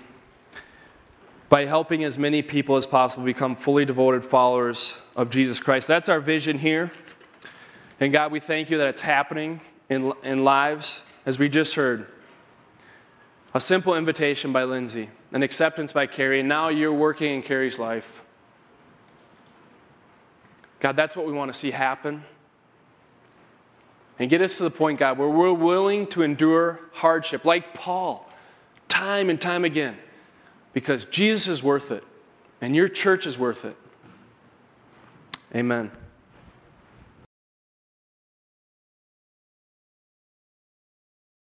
by 1.48 1.66
helping 1.66 2.02
as 2.02 2.18
many 2.18 2.42
people 2.42 2.74
as 2.74 2.86
possible 2.88 3.24
become 3.24 3.54
fully 3.54 3.84
devoted 3.84 4.24
followers 4.24 5.00
of 5.14 5.30
Jesus 5.30 5.60
Christ. 5.60 5.86
That's 5.86 6.08
our 6.08 6.18
vision 6.18 6.58
here. 6.58 6.90
And 8.00 8.12
God, 8.12 8.32
we 8.32 8.40
thank 8.40 8.68
you 8.68 8.78
that 8.78 8.88
it's 8.88 9.00
happening 9.00 9.60
in, 9.88 10.12
in 10.24 10.42
lives, 10.42 11.04
as 11.24 11.38
we 11.38 11.48
just 11.48 11.76
heard. 11.76 12.08
A 13.54 13.60
simple 13.60 13.94
invitation 13.94 14.52
by 14.52 14.64
Lindsay, 14.64 15.08
an 15.32 15.44
acceptance 15.44 15.92
by 15.92 16.08
Carrie, 16.08 16.40
and 16.40 16.48
now 16.48 16.68
you're 16.68 16.92
working 16.92 17.34
in 17.34 17.42
Carrie's 17.42 17.78
life. 17.78 18.20
God, 20.80 20.96
that's 20.96 21.16
what 21.16 21.24
we 21.24 21.32
want 21.32 21.52
to 21.52 21.58
see 21.58 21.70
happen. 21.70 22.24
And 24.18 24.28
get 24.28 24.42
us 24.42 24.58
to 24.58 24.64
the 24.64 24.70
point, 24.70 24.98
God, 24.98 25.18
where 25.18 25.28
we're 25.28 25.52
willing 25.52 26.08
to 26.08 26.22
endure 26.22 26.80
hardship, 26.92 27.44
like 27.44 27.74
Paul, 27.74 28.28
time 28.88 29.30
and 29.30 29.40
time 29.40 29.64
again, 29.64 29.96
because 30.72 31.04
Jesus 31.04 31.46
is 31.46 31.62
worth 31.62 31.92
it, 31.92 32.02
and 32.60 32.74
your 32.74 32.88
church 32.88 33.24
is 33.24 33.38
worth 33.38 33.64
it. 33.64 33.76
Amen. 35.54 35.92